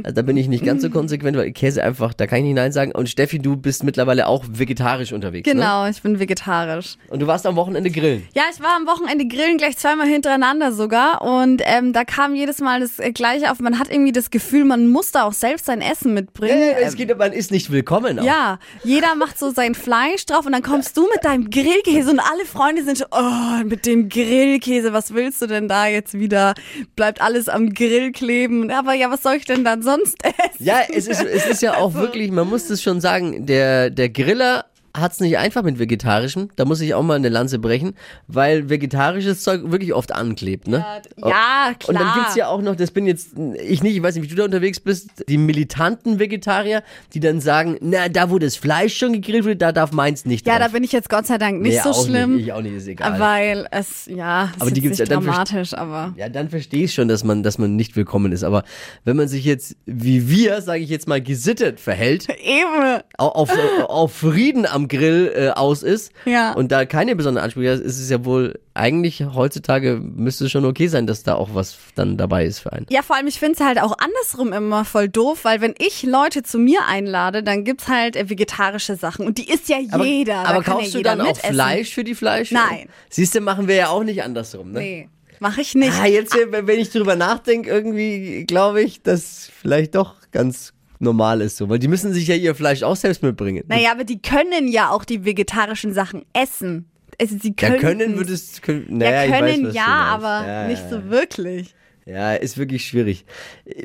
Also 0.03 0.15
da 0.15 0.21
bin 0.21 0.37
ich 0.37 0.47
nicht 0.47 0.63
ganz 0.63 0.81
so 0.81 0.89
konsequent, 0.89 1.35
weil 1.37 1.51
Käse 1.51 1.83
einfach, 1.83 2.13
da 2.13 2.27
kann 2.27 2.39
ich 2.39 2.45
nicht 2.45 2.55
Nein 2.55 2.71
sagen. 2.71 2.91
Und 2.91 3.09
Steffi, 3.09 3.39
du 3.39 3.55
bist 3.57 3.83
mittlerweile 3.83 4.27
auch 4.27 4.45
vegetarisch 4.49 5.11
unterwegs. 5.11 5.47
Ne? 5.47 5.53
Genau, 5.55 5.87
ich 5.87 6.01
bin 6.01 6.19
vegetarisch. 6.19 6.95
Und 7.09 7.21
du 7.21 7.27
warst 7.27 7.45
am 7.45 7.55
Wochenende 7.55 7.89
grillen. 7.91 8.23
Ja, 8.33 8.43
ich 8.53 8.61
war 8.61 8.75
am 8.77 8.87
Wochenende 8.87 9.27
grillen, 9.27 9.57
gleich 9.57 9.77
zweimal 9.77 10.07
hintereinander 10.07 10.71
sogar. 10.71 11.21
Und 11.21 11.61
ähm, 11.65 11.91
da 11.93 12.05
kam 12.05 12.35
jedes 12.35 12.59
Mal 12.59 12.79
das 12.79 12.99
äh, 12.99 13.11
Gleiche 13.11 13.51
auf. 13.51 13.59
Man 13.59 13.79
hat 13.79 13.91
irgendwie 13.91 14.11
das 14.11 14.29
Gefühl, 14.29 14.63
man 14.65 14.87
muss 14.87 15.11
da 15.11 15.23
auch 15.23 15.33
selbst 15.39 15.65
sein 15.65 15.81
Essen 15.81 16.13
mitbringen. 16.13 16.57
Äh, 16.57 16.81
es 16.81 16.95
geht, 16.95 17.15
man 17.18 17.33
ist 17.33 17.51
nicht 17.51 17.71
willkommen. 17.71 18.19
Auch. 18.19 18.24
Ja, 18.24 18.59
jeder 18.83 19.15
macht 19.15 19.39
so 19.39 19.51
sein 19.51 19.75
Fleisch 19.75 20.25
drauf 20.25 20.45
und 20.45 20.51
dann 20.51 20.63
kommst 20.63 20.95
du 20.97 21.07
mit 21.09 21.24
deinem 21.24 21.50
Grillkäse 21.50 22.12
und 22.12 22.19
alle 22.19 22.45
Freunde 22.45 22.83
sind 22.83 22.97
so, 22.97 23.06
oh, 23.12 23.63
mit 23.65 23.86
dem 23.86 24.09
Grillkäse, 24.09 24.94
was 24.94 25.13
willst 25.13 25.41
du 25.41 25.47
denn 25.47 25.68
da 25.68 25.88
jetzt 25.88 26.13
wieder? 26.13 26.53
Bleibt 26.95 27.21
alles 27.21 27.50
am 27.50 27.74
Grill 27.74 28.12
kleben. 28.12 28.71
Aber 28.71 28.94
ja, 28.94 29.12
was 29.12 29.24
soll 29.24 29.36
ich 29.36 29.45
denn 29.45 29.63
dann 29.63 29.81
sonst 29.81 30.18
essen? 30.24 30.63
Ja, 30.63 30.81
es 30.89 31.07
ist, 31.07 31.24
es 31.24 31.45
ist 31.45 31.62
ja 31.62 31.77
auch 31.77 31.94
wirklich, 31.94 32.31
man 32.31 32.47
muss 32.47 32.68
das 32.68 32.81
schon 32.81 33.01
sagen, 33.01 33.45
der, 33.45 33.89
der 33.89 34.09
Griller 34.09 34.65
hat's 34.95 35.19
nicht 35.19 35.38
einfach 35.38 35.63
mit 35.63 35.80
vegetarischem. 35.80 36.50
Da 36.56 36.65
muss 36.65 36.81
ich 36.81 36.94
auch 36.94 37.03
mal 37.03 37.15
eine 37.15 37.30
Lanze 37.30 37.59
brechen, 37.59 37.94
weil 38.27 38.69
vegetarisches 38.69 39.44
Zeug 39.44 39.69
wirklich 39.71 39.94
oft 39.94 40.12
anklebt, 40.13 40.68
ne? 40.68 40.77
Ja, 41.18 41.74
klar. 41.74 41.75
Und 41.88 42.00
dann 42.00 42.13
gibt's 42.15 42.36
ja 42.36 42.47
auch 42.47 42.62
noch, 42.62 42.75
das 42.75 42.91
bin 42.91 43.06
jetzt 43.06 43.30
ich 43.63 43.83
nicht, 43.83 43.95
ich 43.95 44.03
weiß 44.03 44.15
nicht, 44.15 44.24
wie 44.24 44.27
du 44.30 44.36
da 44.36 44.45
unterwegs 44.45 44.80
bist, 44.80 45.09
die 45.27 45.38
militanten 45.38 46.19
Vegetarier, 46.19 46.83
die 47.13 47.19
dann 47.19 47.39
sagen, 47.41 47.77
na, 47.81 48.09
da 48.09 48.30
wo 48.30 48.39
das 48.39 48.56
Fleisch 48.56 48.97
schon 48.97 49.13
gegrillt 49.13 49.45
wird, 49.45 49.62
da 49.62 49.71
darf 49.71 49.91
meins 49.91 50.25
nicht 50.25 50.47
Ja, 50.47 50.57
drauf. 50.57 50.68
da 50.68 50.74
bin 50.74 50.83
ich 50.83 50.92
jetzt 50.92 51.09
Gott 51.09 51.27
sei 51.27 51.38
Dank 51.38 51.62
nicht 51.62 51.75
Nee, 51.75 51.81
so 51.83 51.89
auch 51.92 52.06
schlimm. 52.06 52.35
Nicht, 52.38 52.45
ich 52.47 52.53
auch 52.53 52.62
nicht, 52.62 52.74
ist 52.74 52.88
egal. 52.88 53.19
Weil 53.19 53.68
es, 53.71 54.06
ja, 54.07 54.45
es 54.56 54.62
Aber 54.62 54.68
ist 54.69 54.77
die 54.77 54.81
gibt's 54.81 55.00
nicht 55.00 55.09
ja 55.09 55.15
dann 55.15 55.24
dramatisch, 55.25 55.74
aber. 55.74 56.13
Ja, 56.18 56.30
dann 56.30 56.50
verstehe 56.50 56.85
ich 56.85 56.94
schon, 56.94 57.07
dass 57.07 57.24
man, 57.24 57.44
dass 57.44 57.57
man 57.57 57.75
nicht 57.75 57.95
willkommen 57.95 58.31
ist. 58.31 58.44
Aber 58.44 58.63
wenn 59.03 59.18
man 59.18 59.27
sich 59.27 59.45
jetzt, 59.45 59.75
wie 59.85 60.30
wir, 60.30 60.62
sage 60.62 60.81
ich 60.81 60.89
jetzt 60.89 61.07
mal, 61.07 61.21
gesittet 61.21 61.80
verhält, 61.80 62.27
Eben. 62.44 63.01
au- 63.18 63.27
auf, 63.27 63.50
auf 63.88 64.13
Frieden 64.13 64.65
am 64.65 64.78
Grill 64.87 65.31
äh, 65.35 65.49
aus 65.49 65.83
ist 65.83 66.11
Ja. 66.25 66.53
und 66.53 66.71
da 66.71 66.85
keine 66.85 67.15
besonderen 67.15 67.43
Ansprüche 67.45 67.73
hat, 67.73 67.79
ist 67.79 67.99
es 67.99 68.09
ja 68.09 68.23
wohl 68.25 68.59
eigentlich 68.73 69.21
heutzutage 69.33 69.99
müsste 70.01 70.45
es 70.45 70.51
schon 70.51 70.63
okay 70.63 70.87
sein, 70.87 71.05
dass 71.05 71.23
da 71.23 71.35
auch 71.35 71.49
was 71.53 71.77
dann 71.95 72.15
dabei 72.15 72.45
ist 72.45 72.59
für 72.59 72.71
einen. 72.71 72.85
Ja, 72.89 73.01
vor 73.01 73.15
allem, 73.17 73.27
ich 73.27 73.37
finde 73.39 73.55
es 73.59 73.65
halt 73.65 73.81
auch 73.81 73.97
andersrum 73.97 74.53
immer 74.53 74.85
voll 74.85 75.09
doof, 75.09 75.39
weil 75.43 75.59
wenn 75.59 75.75
ich 75.79 76.03
Leute 76.03 76.43
zu 76.43 76.57
mir 76.59 76.79
einlade, 76.87 77.43
dann 77.43 77.65
gibt's 77.65 77.87
halt 77.89 78.15
äh, 78.15 78.29
vegetarische 78.29 78.95
Sachen 78.95 79.25
und 79.25 79.37
die 79.37 79.49
isst 79.49 79.67
ja 79.67 79.77
Aber, 79.91 80.05
jeder. 80.05 80.47
aber 80.47 80.63
kaufst 80.63 80.94
ja 80.94 80.99
du 80.99 81.04
dann 81.04 81.19
auch 81.21 81.27
mitessen. 81.27 81.54
Fleisch 81.54 81.94
für 81.94 82.04
die 82.06 82.15
Fleisch? 82.15 82.51
Nein. 82.51 82.87
Siehst 83.09 83.35
du, 83.35 83.42
machen 83.42 83.68
wir 83.68 83.75
ja 83.75 83.89
auch 83.89 84.04
nicht 84.04 84.23
andersrum, 84.23 84.71
ne? 84.71 84.80
Nee, 84.80 85.09
mache 85.39 85.59
ich 85.61 85.75
nicht. 85.75 85.94
Ah, 86.01 86.06
jetzt, 86.06 86.35
wenn 86.49 86.80
ich 86.80 86.89
drüber 86.92 87.15
nachdenke, 87.18 87.69
irgendwie 87.69 88.45
glaube 88.45 88.81
ich, 88.81 89.01
dass 89.01 89.49
vielleicht 89.61 89.95
doch 89.95 90.15
ganz 90.31 90.73
normal 90.99 91.41
ist 91.41 91.57
so, 91.57 91.69
weil 91.69 91.79
die 91.79 91.87
müssen 91.87 92.13
sich 92.13 92.27
ja 92.27 92.35
ihr 92.35 92.53
Fleisch 92.53 92.83
auch 92.83 92.95
selbst 92.95 93.23
mitbringen. 93.23 93.63
Naja, 93.68 93.91
aber 93.91 94.03
die 94.03 94.21
können 94.21 94.68
ja 94.68 94.91
auch 94.91 95.06
die 95.06 95.25
vegetarischen 95.25 95.94
Sachen 95.94 96.25
essen. 96.33 96.89
Also 97.19 97.37
sie 97.41 97.56
ja, 97.59 97.69
können, 97.69 97.79
können 97.79 98.18
würdest, 98.18 98.61
können, 98.61 98.85
naja, 98.89 99.23
ja, 99.23 99.31
weiß, 99.31 99.39
können 99.39 99.63
du 99.63 99.69
ja, 99.71 99.85
aber 99.85 100.47
Ja, 100.47 100.68
nicht 100.68 100.83
ja, 100.83 100.89
so 100.89 101.09
wirklich. 101.09 101.73
Ja, 102.09 102.33
ist 102.33 102.57
wirklich 102.57 102.85
schwierig. 102.87 103.23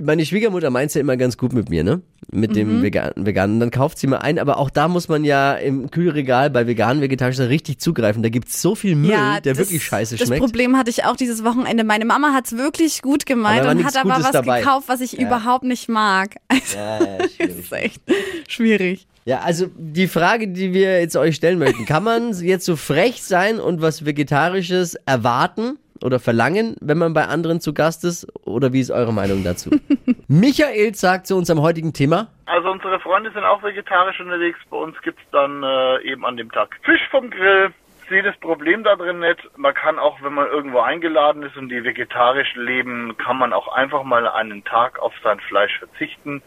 Meine 0.02 0.25
Schwiegermutter 0.25 0.71
meint's 0.71 0.95
ja 0.95 1.00
immer 1.02 1.16
ganz 1.19 1.37
gut 1.37 1.52
mit 1.52 1.69
mir, 1.69 1.85
ne? 1.85 2.00
Mit 2.33 2.50
Mhm. 2.52 2.54
dem 2.54 2.83
Vegan 2.83 3.12
Veganen. 3.16 3.61
Dann 3.61 3.71
kauft 3.71 3.99
sie 3.99 4.07
mal 4.07 4.19
ein, 4.19 4.38
aber 4.38 4.57
auch 4.59 4.71
da 4.71 4.88
muss 4.88 5.09
man 5.09 5.25
ja 5.25 5.52
im 5.54 5.90
Kühlregal 5.90 6.49
bei 6.49 6.66
veganen, 6.66 7.02
vegetarischen 7.02 7.45
richtig 7.47 7.81
zugreifen. 7.81 8.23
Da 8.23 8.31
gibt's 8.31 8.62
so 8.62 8.75
viel 8.75 8.95
Müll, 8.97 9.11
ja, 9.11 9.40
der 9.40 9.52
das, 9.52 9.59
wirklich 9.69 9.85
scheiße 9.85 10.16
Das 10.16 10.26
schmeckt. 10.28 10.40
Problem 10.40 10.76
hatte 10.76 10.88
ich 10.90 11.04
auch 11.04 11.16
dieses 11.16 11.45
Wochenende. 11.45 11.85
Meine 11.85 12.07
Mama 12.07 12.33
hat's 12.33 12.57
wirklich 12.57 13.02
gut 13.02 13.26
gemeint 13.26 13.66
und 13.66 13.85
hat 13.85 13.97
aber 13.97 14.11
Gutes 14.11 14.25
was 14.25 14.33
dabei. 14.33 14.61
gekauft, 14.61 14.88
was 14.88 15.00
ich 15.02 15.19
überhaupt 15.21 15.64
nicht 15.64 15.88
mag. 15.90 16.37
Also, 16.49 16.76
ja, 16.78 16.99
ja, 17.04 17.19
das 17.19 17.35
schwierig. 17.35 17.59
ist 17.59 17.73
echt 17.73 18.00
schwierig. 18.49 19.07
ja, 19.26 19.40
also 19.40 19.66
die 19.76 20.09
Frage, 20.09 20.49
die 20.49 20.73
wir 20.73 21.00
jetzt 21.00 21.16
euch 21.16 21.37
stellen 21.37 21.59
möchten, 21.59 21.85
kann 21.85 22.02
man 22.04 22.33
jetzt 22.43 22.64
so 22.64 22.76
frech 22.76 23.23
sein 23.23 23.61
und 23.61 23.83
was 23.83 24.04
Vegetarisches 24.07 24.95
erwarten 25.07 25.78
oder 26.03 26.19
verlangen, 26.19 26.77
wenn 26.81 26.99
man 26.99 27.15
bei 27.15 27.27
anderen 27.27 27.61
zu 27.61 27.75
Gast 27.75 28.05
ist? 28.05 28.27
Oder 28.45 28.73
wie 28.73 28.81
ist 28.81 28.91
eure 28.91 29.13
Meinung 29.13 29.45
dazu? 29.45 29.71
Michael 30.29 30.95
sagt 30.95 31.27
zu 31.27 31.37
unserem 31.37 31.61
heutigen 31.61 31.93
Thema, 31.93 32.29
Also 32.47 32.71
unsere 32.71 33.01
Freunde 33.01 33.31
sind 33.33 33.45
auch 33.45 33.63
vegetarisch 33.63 34.21
unterwegs. 34.21 34.59
Bei 34.71 34.77
uns 34.77 35.01
gibt's 35.03 35.23
dann 35.33 35.63
äh, 35.63 36.03
eben 36.03 36.25
an 36.25 36.37
dem 36.37 36.51
Tag 36.51 36.77
Fisch 36.83 37.07
vom 37.11 37.31
Grill, 37.31 37.73
sehe 38.09 38.23
das 38.23 38.37
Problem 38.39 38.85
da 38.85 38.97
drin 38.97 39.21
nicht. 39.21 39.39
Man 39.57 39.75
kann 39.75 39.99
auch, 39.99 40.21
wenn 40.23 40.35
man 40.35 40.49
irgendwo 40.49 40.81
eingeladen 40.81 41.43
ist 41.43 41.57
und 41.57 41.69
die 41.69 41.85
vegetarisch 41.85 42.55
leben, 42.55 43.17
kann 43.17 43.39
man 43.39 43.53
auch 43.53 43.69
einfach 43.69 44.03
mal 44.03 44.29
einen 44.29 44.65
Tag 44.65 44.99
auf 44.99 45.13
sein 45.23 45.41
Fleisch 45.41 45.79
verzichten. 45.79 46.43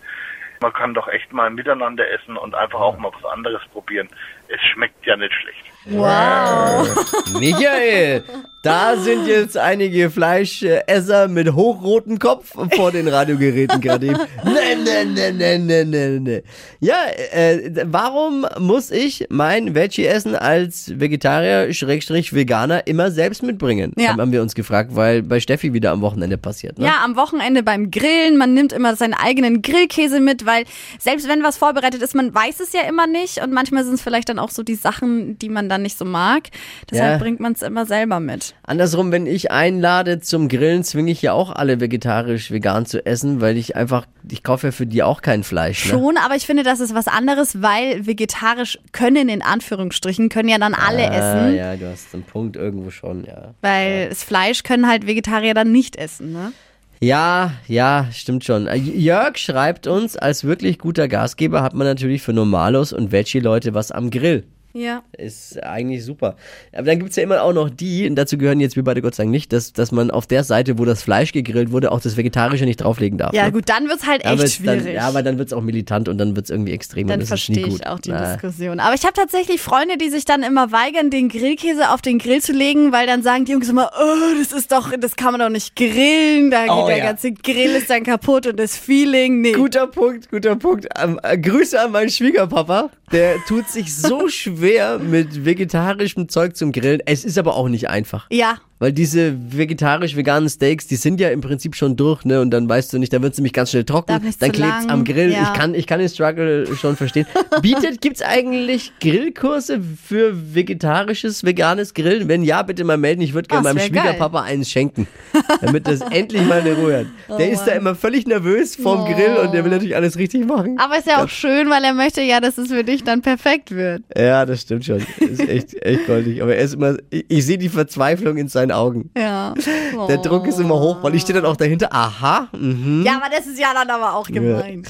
Man 0.62 0.74
kann 0.74 0.94
doch 0.94 1.08
echt 1.08 1.32
mal 1.34 1.50
miteinander 1.50 2.10
essen 2.10 2.36
und 2.36 2.56
einfach 2.56 2.80
auch 2.80 2.98
mal 2.98 3.12
was 3.14 3.32
anderes 3.32 3.62
probieren. 3.72 4.10
Es 4.50 4.62
schmeckt 4.74 5.06
ja 5.06 5.18
nicht 5.18 5.34
schlecht. 5.34 5.68
Wow. 5.90 7.40
Michael, 7.40 8.24
da 8.68 8.98
sind 8.98 9.28
jetzt 9.28 9.58
einige 9.58 10.10
Fleischesser 10.10 11.30
mit 11.30 11.54
hochrotem 11.54 12.20
Kopf 12.20 12.54
vor 12.76 12.92
den 12.92 13.08
Radiogeräten 13.08 13.80
gerade 13.80 14.08
eben. 14.08 14.18
Nee, 14.44 14.76
nee, 14.84 15.06
nee, 15.06 15.32
nee, 15.32 15.58
nee, 15.58 15.84
nee, 15.86 16.20
nee. 16.20 16.44
Ja, 16.80 17.06
äh, 17.32 17.72
warum 17.86 18.46
muss 18.60 18.92
ich 18.92 19.26
mein 19.30 19.76
Veggie-Essen 19.76 20.36
als 20.36 21.00
Vegetarier, 21.00 21.74
Schrägstrich 21.74 22.34
Veganer 22.34 22.88
immer 22.88 23.12
selbst 23.12 23.44
mitbringen? 23.44 23.94
Ja. 23.98 24.18
Haben 24.18 24.32
wir 24.32 24.42
uns 24.42 24.56
gefragt, 24.56 24.96
weil 24.96 25.22
bei 25.24 25.40
Steffi 25.40 25.74
wieder 25.74 25.92
am 25.92 26.02
Wochenende 26.02 26.38
passiert. 26.38 26.78
Ne? 26.78 26.86
Ja, 26.86 27.04
am 27.04 27.16
Wochenende 27.16 27.64
beim 27.64 27.92
Grillen. 27.92 28.38
Man 28.38 28.54
nimmt 28.54 28.74
immer 28.74 28.96
seinen 28.96 29.14
eigenen 29.14 29.62
Grillkäse 29.62 30.20
mit, 30.20 30.46
weil 30.46 30.66
selbst 31.00 31.30
wenn 31.30 31.44
was 31.44 31.58
vorbereitet 31.58 32.02
ist, 32.02 32.16
man 32.16 32.34
weiß 32.34 32.60
es 32.60 32.74
ja 32.74 32.82
immer 32.82 33.08
nicht. 33.08 33.42
Und 33.42 33.54
manchmal 33.54 33.86
sind 33.86 33.94
es 33.94 34.02
vielleicht 34.02 34.30
dann 34.30 34.37
auch 34.40 34.50
so 34.50 34.64
die 34.64 34.76
Sachen, 34.76 35.38
die 35.40 35.50
man 35.50 35.70
dann 35.70 35.82
nicht 35.82 35.98
so 35.98 36.06
mag. 36.06 36.50
Deshalb 36.92 37.14
Ja. 37.14 37.18
bringt 37.18 37.40
man 37.40 37.54
es 37.54 37.62
immer 37.62 37.86
selber 37.86 38.20
mit. 38.20 38.56
Andersrum, 38.64 39.12
wenn 39.12 39.26
ich 39.28 39.52
einlade 39.52 40.20
zum 40.20 40.48
Grillen, 40.50 40.84
zwinge 40.84 41.12
ich 41.12 41.22
ja 41.22 41.34
auch 41.34 41.52
alle 41.52 41.80
vegetarisch, 41.80 42.52
vegan 42.52 42.86
zu 42.86 43.06
essen, 43.06 43.42
weil 43.42 43.58
ich 43.58 43.76
einfach, 43.76 44.06
ich 44.30 44.44
kaufe 44.44 44.68
ja 44.68 44.72
für 44.72 44.86
die 44.86 45.04
auch 45.04 45.22
kein 45.22 45.44
Fleisch. 45.44 45.86
Ne? 45.86 45.92
Schon, 45.92 46.18
aber 46.18 46.36
ich 46.36 46.46
finde, 46.46 46.64
das 46.64 46.80
ist 46.80 46.94
was 46.96 47.08
anderes, 47.08 47.62
weil 47.62 48.06
vegetarisch 48.06 48.80
können 48.92 49.30
in 49.30 49.42
Anführungsstrichen, 49.42 50.30
können 50.30 50.50
ja 50.50 50.58
dann 50.58 50.74
alle 50.74 51.10
Ah, 51.12 51.14
essen. 51.48 51.56
ja, 51.56 51.76
du 51.76 51.90
hast 51.90 52.14
einen 52.14 52.24
Punkt 52.24 52.56
irgendwo 52.56 52.90
schon, 52.92 53.24
ja. 53.26 53.54
Weil 53.62 54.10
das 54.10 54.24
Fleisch 54.24 54.64
können 54.64 54.88
halt 54.88 55.08
Vegetarier 55.08 55.54
dann 55.54 55.72
nicht 55.72 55.96
essen, 55.96 56.32
ne? 56.34 56.52
Ja, 57.00 57.54
ja, 57.68 58.08
stimmt 58.12 58.44
schon. 58.44 58.66
Äh, 58.66 58.76
Jörg 58.78 59.38
schreibt 59.38 59.86
uns, 59.86 60.18
als 60.18 60.44
wirklich 60.44 60.80
guter 60.80 61.08
Gastgeber 61.08 61.62
hat 61.62 61.76
man 61.76 61.86
natürlich 61.86 62.24
für 62.24 62.34
Normalos 62.34 62.92
und 62.92 63.12
Veggie-Leute 63.12 63.76
was 63.76 63.92
am 63.92 64.10
Grill. 64.10 64.46
Ja. 64.78 65.02
Ist 65.18 65.62
eigentlich 65.64 66.06
super. 66.06 66.36
Aber 66.72 66.84
dann 66.84 67.00
gibt's 67.00 67.16
ja 67.16 67.24
immer 67.24 67.42
auch 67.42 67.54
noch 67.54 67.70
die, 67.70 68.08
und 68.08 68.16
dazu 68.16 68.38
gehören 68.38 68.60
jetzt 68.60 68.76
wir 68.76 68.84
beide 68.84 69.02
Gott 69.02 69.16
sei 69.16 69.24
Dank 69.24 69.32
nicht, 69.32 69.52
dass, 69.52 69.74
dass 69.74 69.92
man 69.92 70.12
auf 70.12 70.28
der 70.28 70.44
Seite, 70.44 70.78
wo 70.78 70.86
das 70.86 71.02
Fleisch 71.02 71.32
gegrillt 71.32 71.72
wurde, 71.72 71.92
auch 71.92 72.00
das 72.00 72.16
Vegetarische 72.18 72.66
nicht 72.66 72.78
drauflegen 72.78 73.18
darf. 73.18 73.34
Ja, 73.34 73.46
ne? 73.46 73.52
gut, 73.54 73.68
dann 73.70 73.88
wird's 73.88 74.06
halt 74.06 74.24
Ja, 74.24 74.32
aber 74.32 74.44
echt 74.44 74.60
es 74.60 74.64
dann, 74.66 74.80
schwierig. 74.82 74.96
ja, 74.96 75.08
aber 75.08 75.24
dann 75.24 75.38
wird's 75.40 75.52
auch 75.54 75.62
militant 75.62 76.08
und 76.10 76.18
dann 76.20 76.36
wird's 76.36 76.50
irgendwie 76.52 76.74
extrem. 76.74 77.08
Dann 77.08 77.20
und 77.20 77.30
das 77.30 77.40
ist 77.40 77.50
nie 77.50 77.56
verstehe 77.56 77.72
gut. 77.74 77.82
ich 77.82 77.88
auch 77.88 78.00
die 78.00 78.12
Na, 78.12 78.34
Diskussion. 78.34 78.80
Aber 78.80 78.94
ich 78.94 79.04
habe 79.04 79.14
tatsächlich 79.14 79.60
Freunde, 79.62 79.98
die 79.98 80.10
sich 80.10 80.26
dann 80.26 80.44
immer 80.44 80.72
weigern, 80.72 81.10
den 81.10 81.30
Grillkäse 81.30 81.90
auf 81.90 82.02
den 82.04 82.20
Grill 82.20 82.42
zu 82.42 82.54
legen, 82.54 82.92
weil 82.92 83.08
dann 83.08 83.24
sagen 83.24 83.46
die 83.46 83.54
Jungs 83.54 83.68
immer, 83.70 83.92
oh, 84.00 84.38
das 84.40 84.52
ist 84.52 84.72
doch, 84.72 84.92
das 85.00 85.16
kann 85.16 85.32
man 85.32 85.40
doch 85.42 85.50
nicht 85.50 85.76
grillen, 85.76 86.52
da 86.52 86.66
Oh, 86.70 86.82
geht 86.86 86.90
der 86.90 86.98
ja. 86.98 87.06
ganze 87.06 87.32
Grill 87.32 87.72
ist 87.76 87.90
dann 87.90 88.04
kaputt 88.04 88.46
und 88.48 88.60
das 88.60 88.78
Feeling, 88.78 89.42
nee. 89.42 89.54
Guter 89.54 89.88
Punkt, 89.88 90.30
guter 90.30 90.56
Punkt. 90.56 90.88
Ähm, 91.02 91.20
äh, 91.24 91.38
Grüße 91.38 91.80
an 91.82 91.92
meinen 91.92 92.10
Schwiegerpapa. 92.10 92.90
Der 93.12 93.38
tut 93.46 93.70
sich 93.70 93.96
so 93.96 94.28
schwer 94.28 95.00
mit 95.00 95.46
vegetarischem 95.46 96.28
Zeug 96.28 96.58
zum 96.58 96.74
Grillen. 96.74 97.02
Es 97.06 97.24
ist 97.24 97.38
aber 97.38 97.56
auch 97.56 97.70
nicht 97.70 97.90
einfach. 97.90 98.28
Ja, 98.30 98.60
Weil 98.80 98.94
diese 98.94 99.34
vegetarisch-veganen 99.52 100.50
Steaks, 100.50 100.88
die 100.88 100.96
sind 100.98 101.20
ja 101.20 101.30
im 101.30 101.42
Prinzip 101.42 101.76
schon 101.76 101.96
durch, 101.96 102.26
ne? 102.26 102.42
Und 102.42 102.52
dann 102.52 102.70
weißt 102.70 102.94
du 102.94 103.00
nicht, 103.00 103.12
dann 103.12 103.24
wird's 103.24 103.38
nämlich 103.38 103.54
ganz 103.54 103.72
schnell 103.72 103.84
trocken. 103.86 104.22
Nicht 104.24 104.42
Dann 104.42 104.52
klebt's 104.52 104.84
lang, 104.86 104.90
am 104.92 105.04
Grill. 105.04 105.32
ja. 105.32 105.44
Ich, 105.52 105.60
kann, 105.60 105.74
ich 105.74 105.88
kann 105.88 106.00
den 106.00 106.10
Struggle 106.10 106.68
schon 106.76 106.96
verstehen. 106.96 107.26
Bietet, 107.62 108.02
gibt's 108.02 108.22
eigentlich 108.22 108.92
Grillkurse 109.00 109.80
für 110.06 110.54
vegetarisches, 110.56 111.44
veganes 111.44 111.94
Grillen? 111.94 112.28
Wenn 112.28 112.44
ja, 112.44 112.62
bitte 112.62 112.84
mal 112.84 112.98
melden. 112.98 113.22
Ich 113.22 113.34
würde 113.34 113.48
gerne 113.48 113.62
Oh, 113.62 113.64
meinem 113.74 113.78
wär 113.78 113.90
geil. 113.90 114.02
Schwiegerpapa 114.04 114.42
eins 114.44 114.70
schenken. 114.70 115.08
Damit 115.62 115.88
das 115.88 116.02
endlich 116.02 116.44
mal 116.46 116.62
eine 116.62 116.74
Ruhe 116.74 117.00
hat. 117.30 117.40
Der 117.40 117.50
ist 117.52 117.62
da 117.64 117.72
Mann. 117.72 117.78
immer 117.78 117.96
völlig 117.96 118.28
nervös 118.28 118.76
vorm 118.76 119.02
Oh. 119.02 119.06
Grill 119.14 119.38
und 119.44 119.54
der 119.54 119.64
will 119.64 119.72
natürlich 119.72 119.96
alles 119.96 120.18
richtig 120.18 120.46
machen. 120.48 120.78
aber 120.80 120.98
ist 120.98 121.08
ja 121.08 121.24
auch 121.24 121.30
schön, 121.30 121.70
weil 121.70 121.84
er 121.84 121.94
möchte 121.94 122.22
ja, 122.22 122.40
dass 122.40 122.58
es 122.58 122.70
für 122.70 122.84
dich 122.84 123.04
dann 123.04 123.22
perfekt 123.22 123.72
wird. 123.72 124.04
Ja, 124.18 124.46
das 124.46 124.62
stimmt 124.62 124.86
schon. 124.86 125.02
Ist 125.20 125.40
echt, 125.48 125.74
echt 125.84 126.08
goldig. 126.08 126.42
Aber 126.42 126.56
er 126.56 126.64
ist 126.64 126.74
immer, 126.76 126.98
ich, 127.10 127.26
ich 127.28 127.46
sehe 127.46 127.58
die 127.58 127.70
Verzweiflung 127.70 128.38
in 128.38 128.48
seinen 128.68 128.72
Augen. 128.72 129.10
Ja. 129.18 129.54
Der 130.08 130.18
Druck 130.18 130.48
ist 130.48 130.60
immer 130.60 130.76
hoch, 130.80 130.98
weil 131.02 131.16
ich 131.16 131.22
stehe 131.22 131.40
dann 131.40 131.50
auch 131.50 131.56
dahinter. 131.56 131.90
Aha, 131.92 132.48
mhm, 132.52 133.04
Ja, 133.06 133.18
aber 133.18 133.30
das 133.36 133.48
ist 133.48 133.60
ja 133.60 133.74
dann 133.74 133.90
aber 133.90 134.14
auch 134.16 134.28
gemein. 134.28 134.84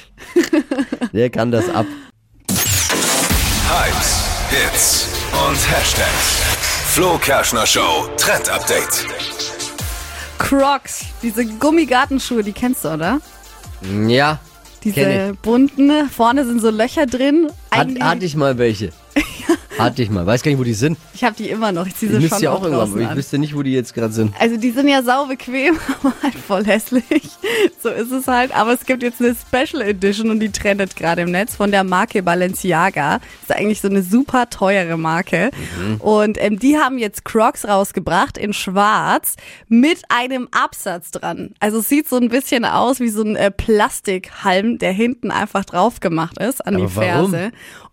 der 1.14 1.30
kann 1.30 1.52
das 1.52 1.70
ab. 1.70 1.86
Hypes, 3.70 4.24
Hits 4.50 5.08
und 5.48 5.56
Hashtags. 5.72 6.42
Flo 6.94 7.18
Kerschner 7.18 7.66
Show 7.66 8.08
Trend 8.18 8.50
Update. 8.50 9.06
Crocs, 10.40 11.06
diese 11.22 11.46
Gummigartenschuhe, 11.46 12.44
die 12.44 12.54
kennst 12.54 12.86
du, 12.86 12.90
oder? 12.90 13.20
Ja, 14.08 14.40
Diese 14.84 15.34
bunten, 15.42 16.10
vorne 16.10 16.46
sind 16.46 16.62
so 16.62 16.70
Löcher 16.70 17.06
drin. 17.06 17.50
hat, 17.72 17.88
hatte 18.00 18.26
ich 18.26 18.36
mal 18.36 18.58
welche. 18.58 18.92
Hatte 19.78 20.02
ich 20.04 20.10
mal. 20.10 20.26
Weiß 20.26 20.44
gar 20.44 20.52
nicht, 20.52 20.60
wo 20.60 20.64
die 20.64 20.74
sind. 20.74 20.98
Ich 21.14 21.24
habe 21.24 21.36
die 21.36 21.50
immer 21.50 21.72
noch. 21.72 21.88
Ich 21.88 21.96
ziehe 21.96 22.12
sie 22.12 22.28
schon 22.28 22.42
ja 22.42 22.52
auch 22.52 22.58
auch 22.58 22.64
irgendwann, 22.64 23.02
ich 23.02 23.16
wüsste 23.16 23.38
nicht, 23.38 23.56
wo 23.56 23.64
die 23.64 23.72
jetzt 23.72 23.94
gerade 23.94 24.14
sind. 24.14 24.34
Also 24.40 24.58
die 24.58 24.72
sind 24.72 24.88
ja 24.88 25.04
sau 25.04 25.26
bequem, 25.26 25.78
aber 26.02 26.14
halt 26.22 26.36
voll 26.36 26.66
hässlich. 26.66 27.30
So 27.82 27.90
ist 27.90 28.12
es 28.12 28.28
halt. 28.28 28.56
Aber 28.56 28.74
es 28.74 28.86
gibt 28.86 29.04
jetzt 29.04 29.22
eine 29.22 29.36
Special 29.36 29.82
Edition 29.82 30.30
und 30.30 30.40
die 30.40 30.52
trendet 30.52 30.96
gerade 30.96 31.22
im 31.22 31.32
Netz 31.32 31.56
von 31.56 31.72
der 31.72 31.84
Marke 31.84 32.24
Balenciaga. 32.24 33.20
Ist 33.42 33.52
eigentlich 33.56 33.82
so 33.82 33.88
eine 33.88 34.02
super 34.04 34.50
teure 34.50 34.98
Marke. 34.98 35.52
Und 36.00 36.38
ähm, 36.42 36.60
die 36.60 36.78
haben 36.78 36.98
jetzt 36.98 37.26
Crocs 37.26 37.68
rausgebracht 37.68 38.38
in 38.38 38.54
schwarz 38.54 39.36
mit 39.68 40.02
einem 40.10 40.48
Absatz 40.52 41.12
dran. 41.12 41.54
Also 41.60 41.80
es 41.80 41.90
sieht 41.90 42.10
so 42.10 42.18
ein 42.18 42.30
bisschen 42.30 42.66
aus 42.66 43.00
wie 43.00 43.10
so 43.10 43.22
ein 43.22 43.36
äh, 43.36 43.52
Plastikhalm, 43.52 44.78
der 44.78 44.92
hinten 44.92 45.32
einfach 45.32 45.66
drauf 45.66 46.00
gemacht 46.00 46.38
ist 46.40 46.66
an 46.66 46.76
Aber 46.76 46.86
die 46.86 46.96
warum? 46.96 47.36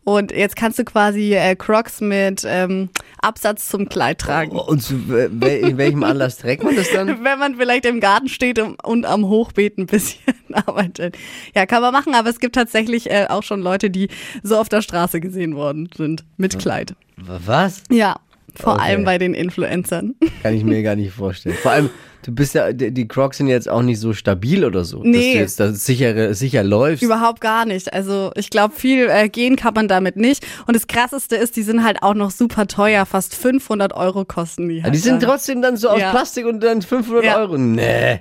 Und 0.05 0.33
jetzt 0.33 0.55
kannst 0.57 0.79
du 0.79 0.85
quasi 0.85 1.35
äh, 1.35 1.57
Crocs 1.57 2.01
mit 2.03 2.45
ähm, 2.47 2.91
Absatz 3.23 3.69
zum 3.71 3.89
Kleid 3.89 4.19
tragen. 4.19 4.53
Und 4.59 4.83
zu 4.83 4.95
wel- 5.09 5.31
wel- 5.41 5.61
in 5.69 5.79
welchem 5.79 6.03
Anlass 6.05 6.37
trägt 6.37 6.63
man 6.63 6.77
das 6.77 6.91
dann? 6.93 7.25
wenn 7.25 7.39
man 7.39 7.57
vielleicht 7.57 7.87
im 7.87 8.01
Garten 8.01 8.29
steht 8.29 8.59
und, 8.59 8.83
und 8.85 9.07
am 9.07 9.27
Hochbeet 9.27 9.79
ein 9.79 9.87
bisschen 9.87 10.21
arbeitet. 10.53 11.17
Ja, 11.55 11.65
kann 11.67 11.81
man 11.81 11.93
machen, 11.93 12.15
aber 12.15 12.29
es 12.29 12.39
gibt 12.39 12.55
tatsächlich 12.55 13.11
äh, 13.11 13.27
auch 13.31 13.43
schon 13.43 13.63
Leute, 13.63 13.89
die 13.91 14.09
so 14.43 14.59
auf 14.59 14.69
der 14.69 14.83
Straße 14.83 15.21
gesehen 15.21 15.57
worden 15.57 15.89
sind 15.97 16.25
mit 16.37 16.59
Kleid. 16.59 16.95
Was? 17.17 17.83
Ja, 17.91 18.17
vor 18.55 18.75
Okay. 18.75 18.83
allem 18.83 19.05
bei 19.05 19.17
den 19.19 19.33
Influencern. 19.35 20.15
Kann 20.43 20.55
ich 20.55 20.65
mir 20.65 20.83
gar 20.83 20.97
nicht 20.97 21.13
vorstellen. 21.13 21.57
Vor 21.57 21.73
allem, 21.73 21.91
du 22.25 22.33
bist 22.33 22.55
ja, 22.55 22.73
die 22.73 23.07
Crocs 23.09 23.37
sind 23.39 23.47
jetzt 23.49 23.69
auch 23.69 23.83
nicht 23.83 24.01
so 24.01 24.13
stabil 24.13 24.65
oder 24.65 24.85
so. 24.85 24.99
Dass 24.99 25.07
Nee. 25.07 25.35
du 25.35 25.39
jetzt 25.39 25.61
da 25.61 25.73
sicher, 25.73 26.35
sicher 26.35 26.65
läufst. 26.65 27.03
Überhaupt 27.03 27.41
gar 27.41 27.65
nicht. 27.67 27.93
Also 27.93 28.31
ich 28.37 28.51
glaube, 28.51 28.75
viel 28.75 29.09
äh, 29.11 29.29
gehen 29.29 29.57
kann 29.57 29.75
man 29.75 29.87
damit 29.89 30.17
nicht. 30.17 30.45
Und 30.67 30.75
das 30.75 30.87
Krasseste 30.87 31.37
ist, 31.37 31.57
die 31.57 31.63
sind 31.63 31.85
halt 31.85 32.03
auch 32.03 32.15
noch 32.15 32.31
super 32.31 32.67
teuer. 32.67 33.07
Fast 33.07 33.35
500 33.35 33.93
Euro 33.95 34.25
kosten 34.25 34.69
die. 34.69 34.79
Ja, 34.79 34.85
Halt 34.85 34.95
die 34.95 34.99
sind 34.99 35.23
dann. 35.23 35.31
trotzdem 35.31 35.63
dann 35.63 35.77
so 35.77 35.89
aus 35.91 36.01
Ja. 36.01 36.11
Plastik 36.11 36.47
und 36.47 36.61
dann 36.63 36.83
500 36.83 37.25
Ja. 37.25 37.39
Euro. 37.39 37.57
Nee. 37.59 38.21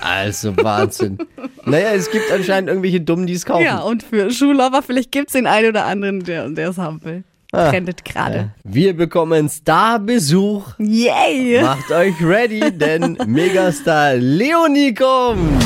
Also 0.00 0.56
Wahnsinn. 0.56 1.18
naja, 1.64 1.90
es 1.94 2.10
gibt 2.10 2.30
anscheinend 2.32 2.68
irgendwelche 2.68 3.00
Dummen, 3.00 3.26
die 3.26 3.34
es 3.34 3.44
kaufen. 3.44 3.64
Ja, 3.64 3.80
und 3.80 4.02
für 4.02 4.30
Schullover, 4.30 4.82
vielleicht 4.82 5.12
gibt's 5.12 5.32
den 5.34 5.46
einen 5.46 5.68
oder 5.68 5.84
anderen, 5.86 6.24
der 6.24 6.48
der 6.48 6.70
es 6.70 6.78
haben 6.78 7.02
will. 7.04 7.22
Ah. 7.52 7.70
Trendet 7.70 8.04
gerade. 8.04 8.50
Wir 8.64 8.96
bekommen 8.96 9.48
Starbesuch. 9.48 10.74
Yay! 10.78 11.62
Macht 11.62 11.90
euch 11.92 12.14
ready, 12.22 12.72
denn 12.76 13.16
Megastar 13.26 14.14
Leonie 14.14 14.92
kommt. 14.92 15.62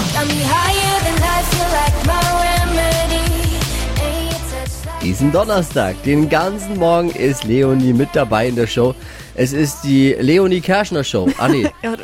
Diesen 5.02 5.32
Donnerstag, 5.32 6.02
den 6.02 6.28
ganzen 6.28 6.76
Morgen 6.76 7.10
ist 7.10 7.44
Leonie 7.44 7.94
mit 7.94 8.10
dabei 8.12 8.48
in 8.48 8.56
der 8.56 8.66
Show. 8.66 8.94
Es 9.34 9.54
ist 9.54 9.82
die 9.82 10.14
Leonie 10.20 10.60
Kerschner 10.60 11.02
Show. 11.02 11.28
Ah 11.38 11.48
nee, 11.48 11.66
Ja, 11.82 11.96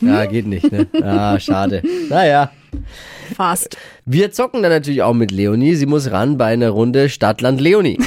ja, 0.00 0.26
geht 0.26 0.46
nicht, 0.46 0.72
ne? 0.72 0.86
Ah, 1.02 1.38
schade. 1.38 1.82
Naja. 2.08 2.50
Fast. 3.36 3.76
Wir 4.04 4.32
zocken 4.32 4.62
dann 4.62 4.72
natürlich 4.72 5.02
auch 5.02 5.14
mit 5.14 5.30
Leonie. 5.30 5.74
Sie 5.74 5.86
muss 5.86 6.10
ran 6.10 6.36
bei 6.36 6.46
einer 6.46 6.70
Runde 6.70 7.08
Stadtland 7.08 7.60
Leonie. 7.60 7.98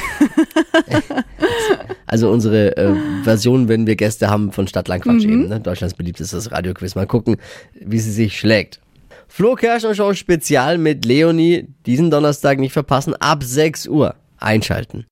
also 2.06 2.30
unsere 2.30 2.76
äh, 2.76 2.94
Version, 3.22 3.68
wenn 3.68 3.86
wir 3.86 3.96
Gäste 3.96 4.28
haben 4.28 4.52
von 4.52 4.68
Stadtland 4.68 5.04
Quatsch 5.04 5.24
eben. 5.24 5.48
Ne? 5.48 5.60
Deutschlands 5.60 5.94
beliebtestes 5.94 6.52
Radioquiz. 6.52 6.94
Mal 6.94 7.06
gucken, 7.06 7.36
wie 7.72 7.98
sie 7.98 8.12
sich 8.12 8.38
schlägt. 8.38 8.80
Flo 9.26 9.54
Kerschner 9.54 9.94
Show 9.94 10.12
Spezial 10.12 10.76
mit 10.76 11.04
Leonie. 11.04 11.68
Diesen 11.86 12.10
Donnerstag 12.10 12.58
nicht 12.58 12.72
verpassen. 12.72 13.14
Ab 13.14 13.42
6 13.42 13.88
Uhr 13.88 14.14
einschalten. 14.38 15.06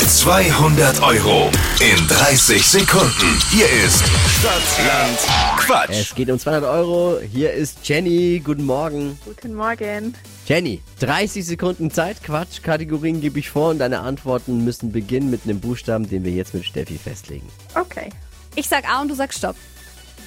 200 0.00 1.02
Euro 1.02 1.50
in 1.80 2.06
30 2.08 2.64
Sekunden. 2.64 3.40
Hier 3.50 3.66
ist 3.84 4.04
Stadtland 4.38 5.18
Quatsch. 5.58 5.90
Es 5.90 6.14
geht 6.14 6.30
um 6.30 6.38
200 6.38 6.70
Euro. 6.70 7.18
Hier 7.20 7.52
ist 7.52 7.78
Jenny. 7.88 8.40
Guten 8.44 8.64
Morgen. 8.64 9.18
Guten 9.24 9.54
Morgen. 9.54 10.14
Jenny, 10.46 10.82
30 11.00 11.44
Sekunden 11.44 11.90
Zeit. 11.90 12.22
Quatsch. 12.22 12.62
Kategorien 12.62 13.20
gebe 13.20 13.38
ich 13.38 13.48
vor 13.48 13.70
und 13.70 13.78
deine 13.78 14.00
Antworten 14.00 14.64
müssen 14.64 14.92
beginnen 14.92 15.30
mit 15.30 15.44
einem 15.44 15.60
Buchstaben, 15.60 16.08
den 16.08 16.24
wir 16.24 16.32
jetzt 16.32 16.54
mit 16.54 16.66
Steffi 16.66 16.98
festlegen. 16.98 17.48
Okay. 17.74 18.10
Ich 18.54 18.68
sag 18.68 18.88
A 18.88 19.00
und 19.00 19.08
du 19.08 19.14
sagst 19.14 19.38
Stopp. 19.38 19.56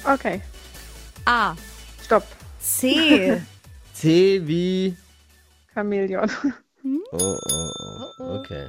Okay. 0.04 0.42
A. 1.24 1.54
Stopp. 2.04 2.26
C. 2.60 3.40
C 3.94 4.42
wie. 4.44 4.96
Chamäleon. 5.72 6.28
Oh, 7.12 7.38
oh, 7.50 7.70
oh. 8.18 8.38
Okay. 8.40 8.68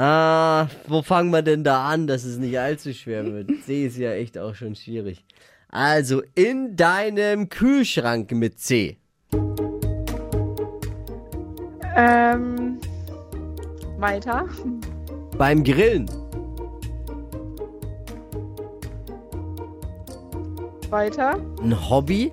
Ah, 0.00 0.68
wo 0.86 1.02
fangen 1.02 1.32
wir 1.32 1.42
denn 1.42 1.64
da 1.64 1.88
an? 1.88 2.06
Das 2.06 2.24
ist 2.24 2.38
nicht 2.38 2.56
allzu 2.56 2.94
schwer. 2.94 3.24
Mit 3.24 3.64
C 3.64 3.84
ist 3.84 3.98
ja 3.98 4.12
echt 4.12 4.38
auch 4.38 4.54
schon 4.54 4.76
schwierig. 4.76 5.24
Also, 5.70 6.22
in 6.36 6.76
deinem 6.76 7.48
Kühlschrank 7.48 8.30
mit 8.30 8.60
C. 8.60 8.96
Ähm. 11.96 12.78
Weiter. 13.98 14.46
Beim 15.36 15.64
Grillen. 15.64 16.08
Weiter. 20.90 21.40
Ein 21.60 21.90
Hobby. 21.90 22.30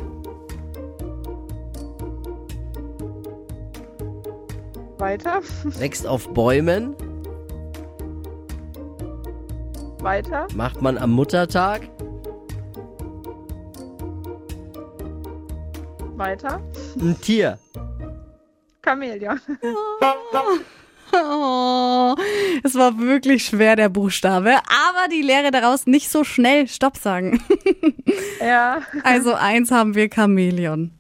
Weiter. 5.00 5.42
Wächst 5.80 6.06
auf 6.06 6.32
Bäumen. 6.32 6.96
Weiter. 10.06 10.46
Macht 10.54 10.84
man 10.84 11.00
am 11.00 11.12
Muttertag. 11.14 11.90
Weiter. 16.16 16.62
Ein 17.02 17.20
Tier. 17.20 17.58
Chamäleon. 18.86 19.40
Oh, 21.12 22.16
es 22.64 22.76
war 22.76 23.00
wirklich 23.00 23.46
schwer, 23.46 23.76
der 23.76 23.90
Buchstabe. 23.90 24.52
Aber 24.52 25.08
die 25.12 25.24
Lehre 25.24 25.50
daraus 25.50 25.88
nicht 25.88 26.12
so 26.12 26.24
schnell 26.24 26.68
Stopp 26.68 26.98
sagen. 26.98 27.42
Ja. 28.40 28.82
Also 29.04 29.34
eins 29.34 29.72
haben 29.72 29.96
wir 29.96 30.08
Chamäleon. 30.08 30.92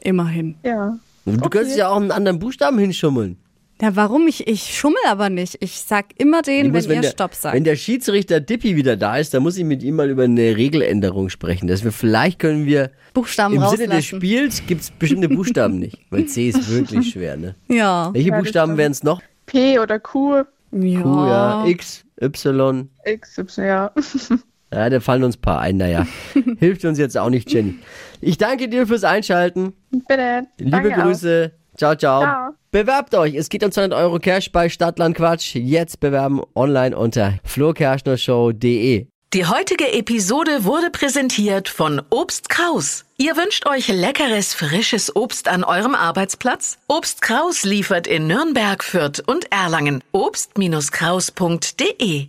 Immerhin. 0.00 0.56
Ja. 0.64 0.96
Du 1.26 1.50
könntest 1.50 1.76
ja 1.76 1.90
auch 1.90 1.96
einen 1.96 2.12
anderen 2.12 2.38
Buchstaben 2.38 2.78
hinschummeln. 2.78 3.36
Ja, 3.80 3.94
warum? 3.94 4.26
Ich, 4.26 4.46
ich 4.48 4.76
schummel 4.76 4.98
aber 5.06 5.30
nicht. 5.30 5.56
Ich 5.60 5.80
sag 5.80 6.06
immer 6.18 6.42
den, 6.42 6.72
muss, 6.72 6.88
wenn 6.88 6.96
ihr 6.96 7.02
der, 7.02 7.10
Stopp 7.10 7.34
sagt. 7.34 7.54
wenn 7.54 7.62
der 7.64 7.76
Schiedsrichter 7.76 8.40
Dippi 8.40 8.74
wieder 8.74 8.96
da 8.96 9.18
ist, 9.18 9.34
dann 9.34 9.42
muss 9.44 9.56
ich 9.56 9.64
mit 9.64 9.82
ihm 9.84 9.94
mal 9.96 10.10
über 10.10 10.24
eine 10.24 10.56
Regeländerung 10.56 11.28
sprechen. 11.28 11.68
Dass 11.68 11.84
wir 11.84 11.92
vielleicht 11.92 12.40
können 12.40 12.66
wir 12.66 12.90
Buchstaben 13.14 13.54
im 13.54 13.62
rauslassen. 13.62 13.82
Sinne 13.84 13.94
des 13.96 14.04
Spiels 14.06 14.62
gibt 14.66 14.80
es 14.82 14.90
bestimmte 14.90 15.28
Buchstaben 15.28 15.78
nicht. 15.78 15.96
Weil 16.10 16.26
C 16.26 16.48
ist 16.48 16.68
wirklich 16.74 17.10
schwer, 17.10 17.36
ne? 17.36 17.54
Ja. 17.68 18.10
Welche 18.12 18.30
Ja, 18.30 18.38
Buchstaben 18.38 18.76
wären 18.76 18.92
es 18.92 19.02
noch? 19.04 19.22
P 19.46 19.78
oder 19.78 20.00
Q. 20.00 20.42
ja. 20.72 21.00
Q, 21.00 21.26
ja. 21.26 21.66
X, 21.66 22.04
Y. 22.20 22.88
X, 23.04 23.38
Y, 23.38 23.64
ja. 23.66 23.92
Ja, 24.70 24.90
da 24.90 25.00
fallen 25.00 25.24
uns 25.24 25.38
ein 25.38 25.40
paar 25.40 25.60
ein. 25.60 25.78
Naja, 25.78 26.06
hilft 26.58 26.84
uns 26.84 26.98
jetzt 26.98 27.16
auch 27.16 27.30
nicht, 27.30 27.50
Jenny. 27.50 27.76
Ich 28.20 28.36
danke 28.36 28.68
dir 28.68 28.86
fürs 28.86 29.02
Einschalten. 29.02 29.72
Bitte. 29.90 30.42
Liebe 30.58 30.70
Danke 30.90 31.04
auch. 31.06 31.57
Ciao, 31.78 31.94
ciao, 31.94 32.20
Ciao. 32.20 32.58
Bewerbt 32.70 33.14
euch. 33.14 33.34
Es 33.34 33.48
geht 33.48 33.64
um 33.64 33.72
200 33.72 33.98
Euro 33.98 34.18
Cash 34.18 34.52
bei 34.52 34.68
Stadtland 34.68 35.16
Quatsch. 35.16 35.54
Jetzt 35.54 36.00
bewerben 36.00 36.42
online 36.54 36.94
unter 36.94 37.38
flokerschnershow.de. 37.44 39.06
Die 39.34 39.46
heutige 39.46 39.92
Episode 39.92 40.64
wurde 40.64 40.88
präsentiert 40.90 41.68
von 41.68 42.00
Obst 42.10 42.48
Kraus. 42.48 43.04
Ihr 43.18 43.36
wünscht 43.36 43.66
euch 43.66 43.88
leckeres, 43.88 44.54
frisches 44.54 45.14
Obst 45.14 45.48
an 45.48 45.64
eurem 45.64 45.94
Arbeitsplatz? 45.94 46.78
Obst 46.88 47.20
Kraus 47.22 47.64
liefert 47.64 48.06
in 48.06 48.26
Nürnberg, 48.26 48.82
Fürth 48.82 49.22
und 49.26 49.52
Erlangen. 49.52 50.02
Obst-Kraus.de 50.12 52.28